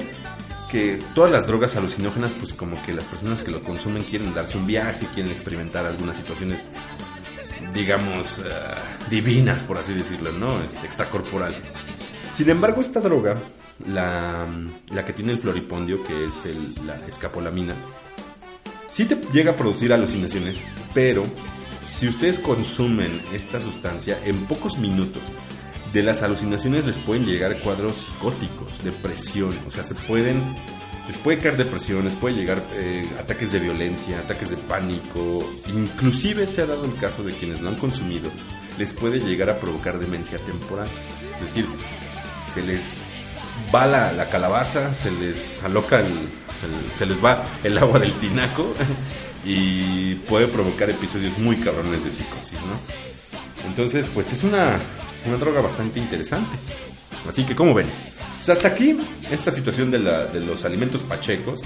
que 0.69 0.99
todas 1.15 1.31
las 1.31 1.47
drogas 1.47 1.75
alucinógenas, 1.75 2.33
pues 2.33 2.53
como 2.53 2.81
que 2.83 2.93
las 2.93 3.05
personas 3.05 3.43
que 3.43 3.51
lo 3.51 3.63
consumen 3.63 4.03
quieren 4.03 4.33
darse 4.33 4.57
un 4.57 4.67
viaje, 4.67 5.07
quieren 5.13 5.31
experimentar 5.31 5.85
algunas 5.85 6.17
situaciones, 6.17 6.65
digamos, 7.73 8.39
eh, 8.39 8.43
divinas, 9.09 9.63
por 9.63 9.77
así 9.77 9.93
decirlo, 9.93 10.31
¿no? 10.31 10.61
Este, 10.63 10.85
extracorporales. 10.85 11.73
Sin 12.33 12.49
embargo, 12.49 12.81
esta 12.81 12.99
droga, 12.99 13.37
la, 13.87 14.45
la 14.91 15.05
que 15.05 15.13
tiene 15.13 15.33
el 15.33 15.39
floripondio, 15.39 16.03
que 16.05 16.25
es 16.25 16.45
el- 16.45 16.87
la 16.87 16.95
escapolamina, 17.07 17.73
sí 18.89 19.05
te 19.05 19.15
llega 19.33 19.51
a 19.51 19.55
producir 19.55 19.93
alucinaciones, 19.93 20.61
pero 20.93 21.23
si 21.83 22.07
ustedes 22.07 22.39
consumen 22.39 23.11
esta 23.33 23.59
sustancia 23.59 24.19
en 24.23 24.45
pocos 24.45 24.77
minutos, 24.77 25.31
de 25.93 26.03
las 26.03 26.21
alucinaciones 26.21 26.85
les 26.85 26.97
pueden 26.99 27.25
llegar 27.25 27.61
cuadros 27.61 27.97
psicóticos, 27.97 28.83
depresión, 28.83 29.57
o 29.65 29.69
sea, 29.69 29.83
se 29.85 29.95
pueden, 29.95 30.41
les 31.07 31.17
puede 31.17 31.39
caer 31.39 31.57
depresión, 31.57 32.03
les 32.05 32.15
puede 32.15 32.35
llegar 32.35 32.61
eh, 32.73 33.01
ataques 33.19 33.51
de 33.51 33.59
violencia, 33.59 34.19
ataques 34.19 34.49
de 34.49 34.57
pánico, 34.57 35.49
inclusive 35.67 36.45
se 36.47 36.61
ha 36.61 36.65
dado 36.65 36.85
el 36.85 36.93
caso 36.95 37.23
de 37.23 37.31
quienes 37.33 37.61
lo 37.61 37.69
han 37.69 37.75
consumido, 37.77 38.29
les 38.77 38.93
puede 38.93 39.19
llegar 39.19 39.49
a 39.49 39.57
provocar 39.59 39.99
demencia 39.99 40.37
temporal, 40.39 40.87
es 41.35 41.41
decir, 41.41 41.65
se 42.53 42.61
les 42.61 42.89
va 43.73 43.85
la, 43.85 44.11
la 44.11 44.29
calabaza, 44.29 44.93
se 44.93 45.09
les 45.11 45.63
aloca 45.63 45.99
el, 45.99 46.05
el- 46.07 46.91
se 46.95 47.05
les 47.05 47.23
va 47.23 47.47
el 47.63 47.77
agua 47.77 47.99
del 47.99 48.13
tinaco 48.13 48.73
y 49.45 50.15
puede 50.15 50.47
provocar 50.47 50.89
episodios 50.89 51.37
muy 51.37 51.57
cabrones 51.57 52.03
de 52.03 52.11
psicosis, 52.11 52.59
¿no? 52.61 53.67
Entonces, 53.67 54.09
pues 54.13 54.31
es 54.33 54.43
una, 54.43 54.77
una 55.25 55.37
droga 55.37 55.61
bastante 55.61 55.99
interesante. 55.99 56.55
Así 57.27 57.43
que, 57.43 57.55
¿cómo 57.55 57.73
ven? 57.73 57.87
Pues 58.37 58.49
hasta 58.49 58.67
aquí 58.69 58.97
esta 59.31 59.51
situación 59.51 59.91
de, 59.91 59.99
la- 59.99 60.25
de 60.25 60.39
los 60.41 60.63
alimentos 60.65 61.03
pachecos, 61.03 61.61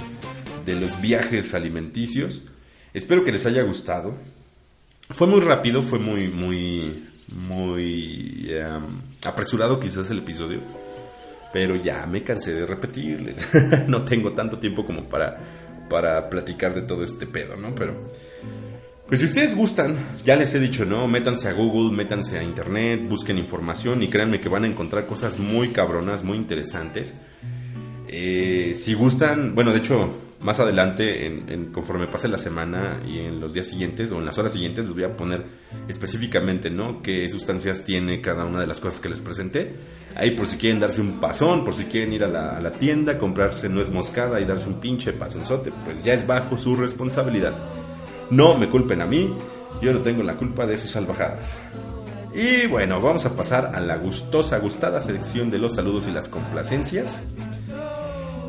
de 0.65 0.76
los 0.76 0.99
viajes 1.01 1.53
alimenticios. 1.53 2.47
Espero 2.93 3.24
que 3.24 3.32
les 3.32 3.45
haya 3.45 3.61
gustado. 3.63 4.15
Fue 5.09 5.28
muy 5.28 5.41
rápido, 5.41 5.84
fue 5.84 5.99
muy, 5.99 6.30
muy, 6.30 7.05
muy 7.36 8.47
em, 8.49 9.01
apresurado 9.26 9.80
quizás 9.80 10.09
el 10.11 10.19
episodio. 10.19 10.61
Pero 11.53 11.76
ya 11.76 12.05
me 12.07 12.24
cansé 12.24 12.53
de 12.53 12.65
repetirles. 12.65 13.41
no 13.88 14.03
tengo 14.05 14.32
tanto 14.34 14.57
tiempo 14.57 14.86
como 14.86 15.03
para, 15.09 15.38
para 15.89 16.30
platicar 16.30 16.74
de 16.74 16.82
todo 16.84 17.03
este 17.03 17.28
pedo, 17.28 17.57
¿no? 17.57 17.76
Pero, 17.76 18.07
pues 19.12 19.20
si 19.20 19.26
ustedes 19.26 19.57
gustan, 19.57 19.97
ya 20.24 20.38
les 20.38 20.55
he 20.55 20.59
dicho, 20.62 20.86
¿no? 20.86 21.05
Métanse 21.05 21.49
a 21.49 21.51
Google, 21.51 21.93
métanse 21.93 22.39
a 22.39 22.43
Internet, 22.43 23.01
busquen 23.09 23.38
información 23.38 24.01
y 24.03 24.07
créanme 24.07 24.39
que 24.39 24.47
van 24.47 24.64
a 24.64 24.68
encontrar 24.68 25.05
cosas 25.05 25.38
muy 25.38 25.74
cabronas, 25.74 26.24
muy 26.24 26.38
interesantes. 26.38 27.14
Eh, 28.07 28.72
si 28.74 28.93
gustan, 28.93 29.53
bueno, 29.53 29.74
de 29.74 29.80
hecho, 29.80 30.14
más 30.39 30.62
adelante, 30.62 31.26
en, 31.26 31.49
en- 31.49 31.66
conforme 31.74 32.07
pase 32.07 32.30
la 32.30 32.38
semana 32.38 33.01
y 33.05 33.20
en 33.20 33.41
los 33.41 33.53
días 33.53 33.68
siguientes 33.68 34.14
o 34.14 34.20
en 34.20 34.26
las 34.26 34.38
horas 34.38 34.53
siguientes, 34.53 34.86
les 34.86 34.93
voy 34.93 35.03
a 35.03 35.18
poner 35.18 35.43
específicamente, 35.89 36.70
¿no? 36.70 37.01
Qué 37.01 37.28
sustancias 37.28 37.84
tiene 37.84 38.22
cada 38.22 38.45
una 38.45 38.62
de 38.62 38.68
las 38.68 38.80
cosas 38.80 39.01
que 39.01 39.09
les 39.09 39.20
presenté. 39.20 39.74
Ahí 40.16 40.32
por 40.32 40.47
si 40.47 40.55
quieren 40.55 40.80
darse 40.80 41.01
un 41.01 41.20
pasón, 41.20 41.66
por 41.66 41.74
si 41.74 41.84
quieren 41.84 42.14
ir 42.14 42.24
a 42.24 42.30
la, 42.30 42.55
a 42.55 42.62
la 42.62 42.72
tienda, 42.72 43.18
comprarse 43.18 43.68
nuez 43.68 43.89
moscada 43.89 44.39
y 44.39 44.45
darse 44.45 44.70
un 44.70 44.80
pinche 44.80 45.12
pasonzote, 45.12 45.74
pues 45.84 46.01
ya 46.01 46.14
es 46.14 46.26
bajo 46.26 46.57
su 46.57 46.78
responsabilidad. 46.78 47.53
No 48.32 48.57
me 48.57 48.69
culpen 48.69 49.01
a 49.01 49.05
mí, 49.05 49.34
yo 49.82 49.93
no 49.93 49.99
tengo 49.99 50.23
la 50.23 50.38
culpa 50.38 50.65
de 50.65 50.77
sus 50.77 50.91
salvajadas. 50.91 51.59
Y 52.34 52.65
bueno, 52.67 53.01
vamos 53.01 53.25
a 53.25 53.36
pasar 53.36 53.73
a 53.75 53.82
la 53.82 53.97
gustosa, 53.97 54.57
gustada 54.57 55.01
sección 55.01 55.51
de 55.51 55.59
los 55.59 55.75
saludos 55.75 56.07
y 56.07 56.11
las 56.11 56.29
complacencias. 56.29 57.27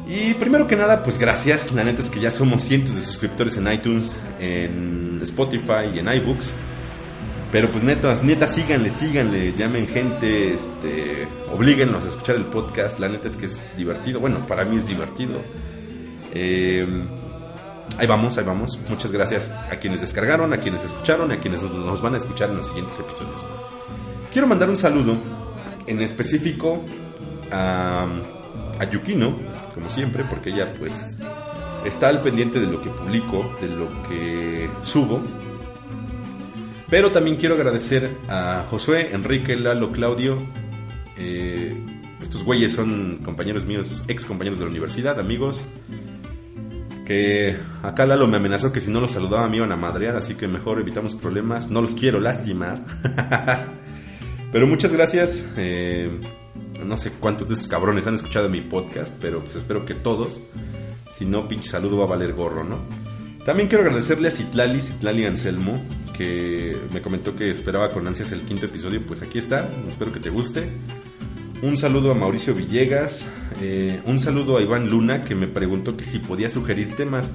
Y 0.06 0.34
primero 0.34 0.68
que 0.68 0.76
nada, 0.76 1.02
pues 1.02 1.18
gracias. 1.18 1.72
La 1.72 1.82
neta 1.82 2.00
es 2.00 2.10
que 2.10 2.20
ya 2.20 2.30
somos 2.30 2.62
cientos 2.62 2.94
de 2.94 3.02
suscriptores 3.02 3.56
en 3.56 3.72
iTunes, 3.72 4.16
en 4.38 5.18
Spotify 5.22 5.90
y 5.92 5.98
en 5.98 6.12
iBooks. 6.12 6.54
Pero 7.50 7.70
pues 7.70 7.82
netas, 7.82 8.22
neta, 8.22 8.46
síganle, 8.46 8.88
síganle, 8.88 9.52
llamen 9.52 9.86
gente, 9.86 10.54
este, 10.54 11.26
oblíguenlos 11.52 12.04
a 12.04 12.08
escuchar 12.08 12.36
el 12.36 12.46
podcast. 12.46 13.00
La 13.00 13.08
neta 13.08 13.26
es 13.26 13.36
que 13.36 13.46
es 13.46 13.66
divertido. 13.76 14.20
Bueno, 14.20 14.46
para 14.46 14.64
mí 14.64 14.76
es 14.76 14.86
divertido. 14.86 15.40
Eh, 16.32 16.86
ahí 17.98 18.06
vamos, 18.06 18.38
ahí 18.38 18.44
vamos. 18.44 18.78
Muchas 18.88 19.12
gracias 19.12 19.50
a 19.70 19.76
quienes 19.76 20.00
descargaron, 20.00 20.52
a 20.52 20.58
quienes 20.58 20.84
escucharon 20.84 21.32
a 21.32 21.38
quienes 21.38 21.62
nos 21.62 22.00
van 22.02 22.14
a 22.14 22.18
escuchar 22.18 22.50
en 22.50 22.56
los 22.56 22.66
siguientes 22.68 22.98
episodios. 22.98 23.44
Quiero 24.32 24.46
mandar 24.46 24.68
un 24.68 24.76
saludo 24.76 25.16
en 25.86 26.00
específico 26.00 26.82
a, 27.50 28.06
a 28.78 28.90
Yukino, 28.90 29.36
como 29.74 29.90
siempre, 29.90 30.24
porque 30.24 30.50
ella 30.50 30.72
pues 30.78 31.20
está 31.84 32.08
al 32.08 32.20
pendiente 32.22 32.60
de 32.60 32.66
lo 32.66 32.80
que 32.80 32.88
publico, 32.90 33.54
de 33.60 33.68
lo 33.68 33.88
que 34.08 34.70
subo. 34.82 35.20
Pero 36.88 37.10
también 37.10 37.36
quiero 37.36 37.54
agradecer 37.54 38.10
a 38.28 38.64
Josué, 38.68 39.10
Enrique, 39.12 39.56
Lalo, 39.56 39.92
Claudio. 39.92 40.38
eh, 41.16 41.74
estos 42.20 42.44
güeyes 42.44 42.72
son 42.72 43.18
compañeros 43.24 43.66
míos, 43.66 44.04
ex 44.06 44.24
compañeros 44.24 44.60
de 44.60 44.66
la 44.66 44.70
universidad, 44.70 45.18
amigos. 45.18 45.66
Que 47.12 47.58
acá 47.82 48.06
Lalo 48.06 48.26
me 48.26 48.38
amenazó 48.38 48.72
que 48.72 48.80
si 48.80 48.90
no 48.90 48.98
los 48.98 49.10
saludaba 49.10 49.46
me 49.46 49.58
iban 49.58 49.70
a 49.70 49.76
madrear, 49.76 50.16
así 50.16 50.34
que 50.34 50.48
mejor 50.48 50.80
evitamos 50.80 51.14
problemas. 51.14 51.70
No 51.70 51.82
los 51.82 51.94
quiero 51.94 52.20
lastimar. 52.20 52.82
Pero 54.50 54.66
muchas 54.66 54.94
gracias. 54.94 55.44
eh, 55.58 56.10
no 56.82 56.96
sé 56.96 57.12
cuántos 57.20 57.48
de 57.48 57.54
esos 57.54 57.66
cabrones 57.66 58.06
han 58.06 58.14
escuchado 58.14 58.48
mi 58.48 58.62
podcast, 58.62 59.14
pero 59.20 59.40
pues 59.40 59.56
espero 59.56 59.84
que 59.84 59.94
todos. 59.94 60.40
Si 61.10 61.26
no, 61.26 61.48
pinche 61.48 61.68
saludo 61.68 61.98
va 61.98 62.04
a 62.04 62.08
valer 62.08 62.32
gorro, 62.32 62.64
¿no? 62.64 62.78
También 63.44 63.68
quiero 63.68 63.84
agradecerle 63.84 64.28
a 64.28 64.30
Citlali, 64.30 64.80
Citlali 64.80 65.26
Anselmo, 65.26 65.82
que 66.16 66.76
me 66.94 67.02
comentó 67.02 67.36
que 67.36 67.50
esperaba 67.50 67.92
con 67.92 68.06
ansias 68.06 68.32
el 68.32 68.40
quinto 68.40 68.66
episodio. 68.66 69.02
Pues 69.06 69.20
aquí 69.22 69.38
está, 69.38 69.70
espero 69.86 70.12
que 70.12 70.20
te 70.20 70.30
guste. 70.30 70.70
Un 71.60 71.76
saludo 71.76 72.10
a 72.10 72.14
Mauricio 72.14 72.54
Villegas. 72.54 73.26
Eh, 73.64 74.02
un 74.06 74.18
saludo 74.18 74.58
a 74.58 74.60
Iván 74.60 74.90
Luna, 74.90 75.20
que 75.22 75.36
me 75.36 75.46
preguntó 75.46 75.96
que 75.96 76.02
si 76.02 76.18
podía 76.18 76.50
sugerir 76.50 76.96
temas. 76.96 77.30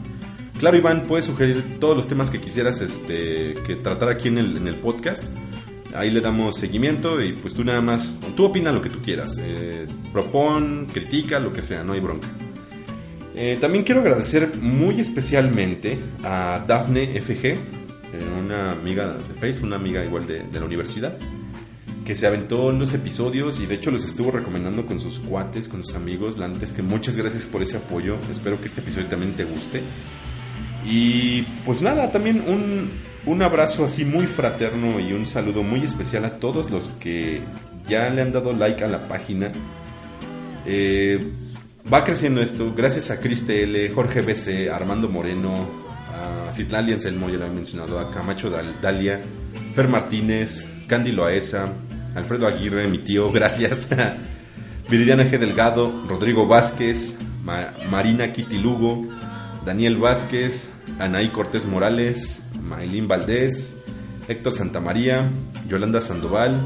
Claro, 0.60 0.76
Iván, 0.76 1.04
puedes 1.04 1.24
sugerir 1.24 1.80
todos 1.80 1.96
los 1.96 2.08
temas 2.10 2.30
que 2.30 2.42
quisieras 2.42 2.82
este, 2.82 3.54
que 3.66 3.78
tratar 3.78 4.10
aquí 4.10 4.28
en 4.28 4.38
el, 4.38 4.76
podcast. 4.76 5.24
Ahí 5.96 6.12
le 6.12 6.20
damos 6.20 6.58
seguimiento 6.58 7.22
y 7.22 7.32
pues 7.32 7.54
tú 7.54 7.64
nada 7.64 7.80
más, 7.80 8.14
tú 8.36 8.44
opina 8.44 8.74
lo 8.74 8.82
que 8.82 8.90
tú 8.90 9.00
quieras. 9.00 9.38
eh, 9.40 9.88
propon, 10.12 10.88
critica, 10.92 11.40
lo 11.40 11.54
que 11.54 11.62
sea, 11.62 11.84
no 11.84 11.94
hay 11.94 12.02
bronca. 12.02 12.28
Eh, 13.34 13.58
también 13.62 13.86
quiero 13.86 14.02
agradecer 14.02 14.58
muy 14.60 15.00
especialmente 15.00 15.98
a 16.26 16.62
Dafne 16.68 17.22
FG, 17.22 17.56
una 18.44 18.72
amiga 18.72 19.14
de 19.14 19.34
Face, 19.34 19.64
una 19.64 19.78
amiga 19.78 20.04
igual 20.04 20.28
de 20.28 20.60
la 20.60 20.66
universidad, 20.66 21.18
que 22.08 22.16
se 22.16 22.26
aventó 22.26 22.72
los 22.72 22.94
episodios 22.94 23.60
y 23.60 23.66
de 23.66 23.76
hecho 23.76 23.92
los 23.92 24.06
estuvo 24.06 24.32
recomendando 24.32 24.86
con 24.86 24.98
sus 24.98 25.20
cuates, 25.20 25.68
con 25.68 25.84
sus 25.84 25.94
amigos. 25.94 26.38
La 26.38 26.48
neta 26.48 26.64
es 26.64 26.72
que 26.72 26.82
muchas 26.82 27.18
gracias 27.18 27.44
por 27.44 27.62
ese 27.62 27.76
apoyo. 27.76 28.16
Espero 28.32 28.62
que 28.62 28.68
este 28.68 28.80
episodio 28.80 29.08
también 29.08 29.36
te 29.36 29.44
guste. 29.44 29.84
Y 30.86 31.42
pues 31.66 31.82
nada, 31.82 32.10
también 32.10 32.46
un, 32.48 32.92
un 33.26 33.42
abrazo 33.42 33.84
así 33.84 34.06
muy 34.06 34.26
fraterno 34.26 35.02
y 35.02 35.12
un 35.12 35.26
saludo 35.26 35.64
muy 35.64 35.82
especial 35.84 36.24
a 36.24 36.40
todos 36.40 36.72
los 36.72 36.88
que 36.88 37.42
ya 37.90 38.10
le 38.10 38.22
han 38.22 38.32
dado 38.32 38.54
like 38.54 38.82
a 38.86 38.88
la 38.88 39.06
página. 39.10 39.52
Eh, 40.66 41.20
va 41.92 42.06
creciendo 42.06 42.42
esto, 42.42 42.74
gracias 42.74 43.12
a 43.12 43.20
Chris 43.20 43.46
TL, 43.46 43.94
Jorge 43.94 44.22
BC, 44.22 44.70
Armando 44.72 45.10
Moreno, 45.10 45.54
a 46.48 46.52
Citlali 46.54 46.94
Anselmo, 46.94 47.30
ya 47.30 47.38
lo 47.38 47.48
he 47.48 47.50
mencionado, 47.50 48.00
a 48.00 48.12
Camacho 48.12 48.50
Dal- 48.50 48.80
Dalia, 48.82 49.20
Fer 49.76 49.90
Martínez, 49.90 50.68
Candy 50.88 51.12
Loaesa, 51.12 51.70
Alfredo 52.18 52.48
Aguirre, 52.48 52.88
mi 52.88 52.98
tío, 53.00 53.32
gracias. 53.38 53.88
Viridiana 54.90 55.24
G. 55.26 55.38
Delgado, 55.38 56.04
Rodrigo 56.08 56.48
Vázquez, 56.48 57.16
Ma- 57.44 57.74
Marina 57.90 58.32
Kitty 58.32 58.58
Lugo, 58.58 59.06
Daniel 59.66 59.98
Vázquez, 59.98 60.70
Anaí 61.00 61.28
Cortés 61.30 61.66
Morales, 61.66 62.46
Maylin 62.62 63.08
Valdés, 63.08 63.76
Héctor 64.28 64.54
Santamaría, 64.54 65.30
Yolanda 65.68 66.00
Sandoval, 66.02 66.62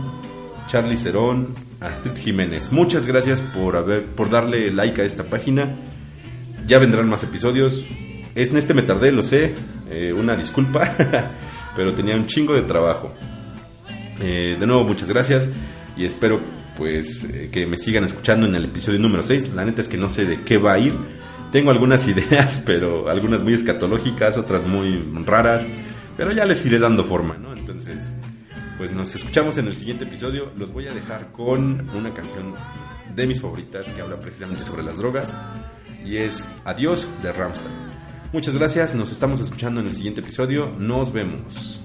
Charlie 0.68 0.98
Cerón, 0.98 1.56
Astrid 1.80 2.16
Jiménez. 2.16 2.72
Muchas 2.72 3.06
gracias 3.08 3.42
por 3.42 3.76
haber, 3.76 4.06
por 4.06 4.30
darle 4.30 4.72
like 4.72 5.02
a 5.02 5.06
esta 5.06 5.24
página. 5.24 5.76
Ya 6.68 6.78
vendrán 6.78 7.10
más 7.10 7.24
episodios. 7.24 7.86
Es, 8.36 8.52
en 8.52 8.58
este 8.58 8.74
me 8.76 8.84
tardé, 8.84 9.12
lo 9.12 9.24
sé. 9.24 9.54
eh, 9.90 10.14
una 10.14 10.36
disculpa. 10.36 10.88
pero 11.76 11.94
tenía 11.94 12.16
un 12.16 12.28
chingo 12.28 12.54
de 12.54 12.62
trabajo. 12.62 13.14
Eh, 14.22 14.56
de 14.60 14.68
nuevo, 14.68 14.84
muchas 14.84 15.10
gracias. 15.10 15.50
Y 15.98 16.06
espero 16.06 16.40
pues 16.78 17.26
eh, 17.26 17.50
que 17.52 17.66
me 17.66 17.78
sigan 17.78 18.04
escuchando 18.04 18.48
en 18.48 18.56
el 18.56 18.66
episodio 18.66 19.00
número 19.00 19.24
6. 19.24 19.54
La 19.54 19.66
neta 19.66 19.82
es 19.82 19.88
que 19.88 19.98
no 19.98 20.10
sé 20.10 20.26
de 20.26 20.42
qué 20.42 20.58
va 20.58 20.74
a 20.74 20.80
ir. 20.80 20.94
Tengo 21.52 21.72
algunas 21.72 22.08
ideas, 22.08 22.64
pero 22.66 23.10
algunas 23.10 23.42
muy 23.42 23.54
escatológicas, 23.54 24.38
otras 24.38 24.66
muy 24.66 25.04
raras, 25.26 25.68
pero 26.18 26.32
ya 26.32 26.46
les 26.46 26.66
iré 26.66 26.80
dando 26.80 27.04
forma, 27.04 27.38
¿no? 27.38 27.54
Entonces, 27.54 28.14
pues 28.78 28.94
nos 28.94 29.14
escuchamos 29.16 29.58
en 29.58 29.68
el 29.68 29.76
siguiente 29.76 30.06
episodio. 30.06 30.52
Los 30.58 30.72
voy 30.72 30.88
a 30.88 30.94
dejar 30.94 31.32
con 31.32 31.90
una 31.96 32.14
canción 32.14 32.56
de 33.16 33.28
mis 33.28 33.42
favoritas 33.42 33.90
que 33.90 34.02
habla 34.02 34.20
precisamente 34.20 34.64
sobre 34.64 34.84
las 34.84 34.98
drogas 34.98 35.36
y 36.06 36.18
es 36.18 36.46
Adiós 36.66 37.08
de 37.22 37.34
Ramstein. 37.34 37.76
Muchas 38.34 38.56
gracias, 38.56 38.96
nos 38.96 39.12
estamos 39.12 39.42
escuchando 39.42 39.82
en 39.82 39.88
el 39.88 39.96
siguiente 39.96 40.22
episodio. 40.22 40.72
Nos 40.78 41.12
vemos. 41.12 41.82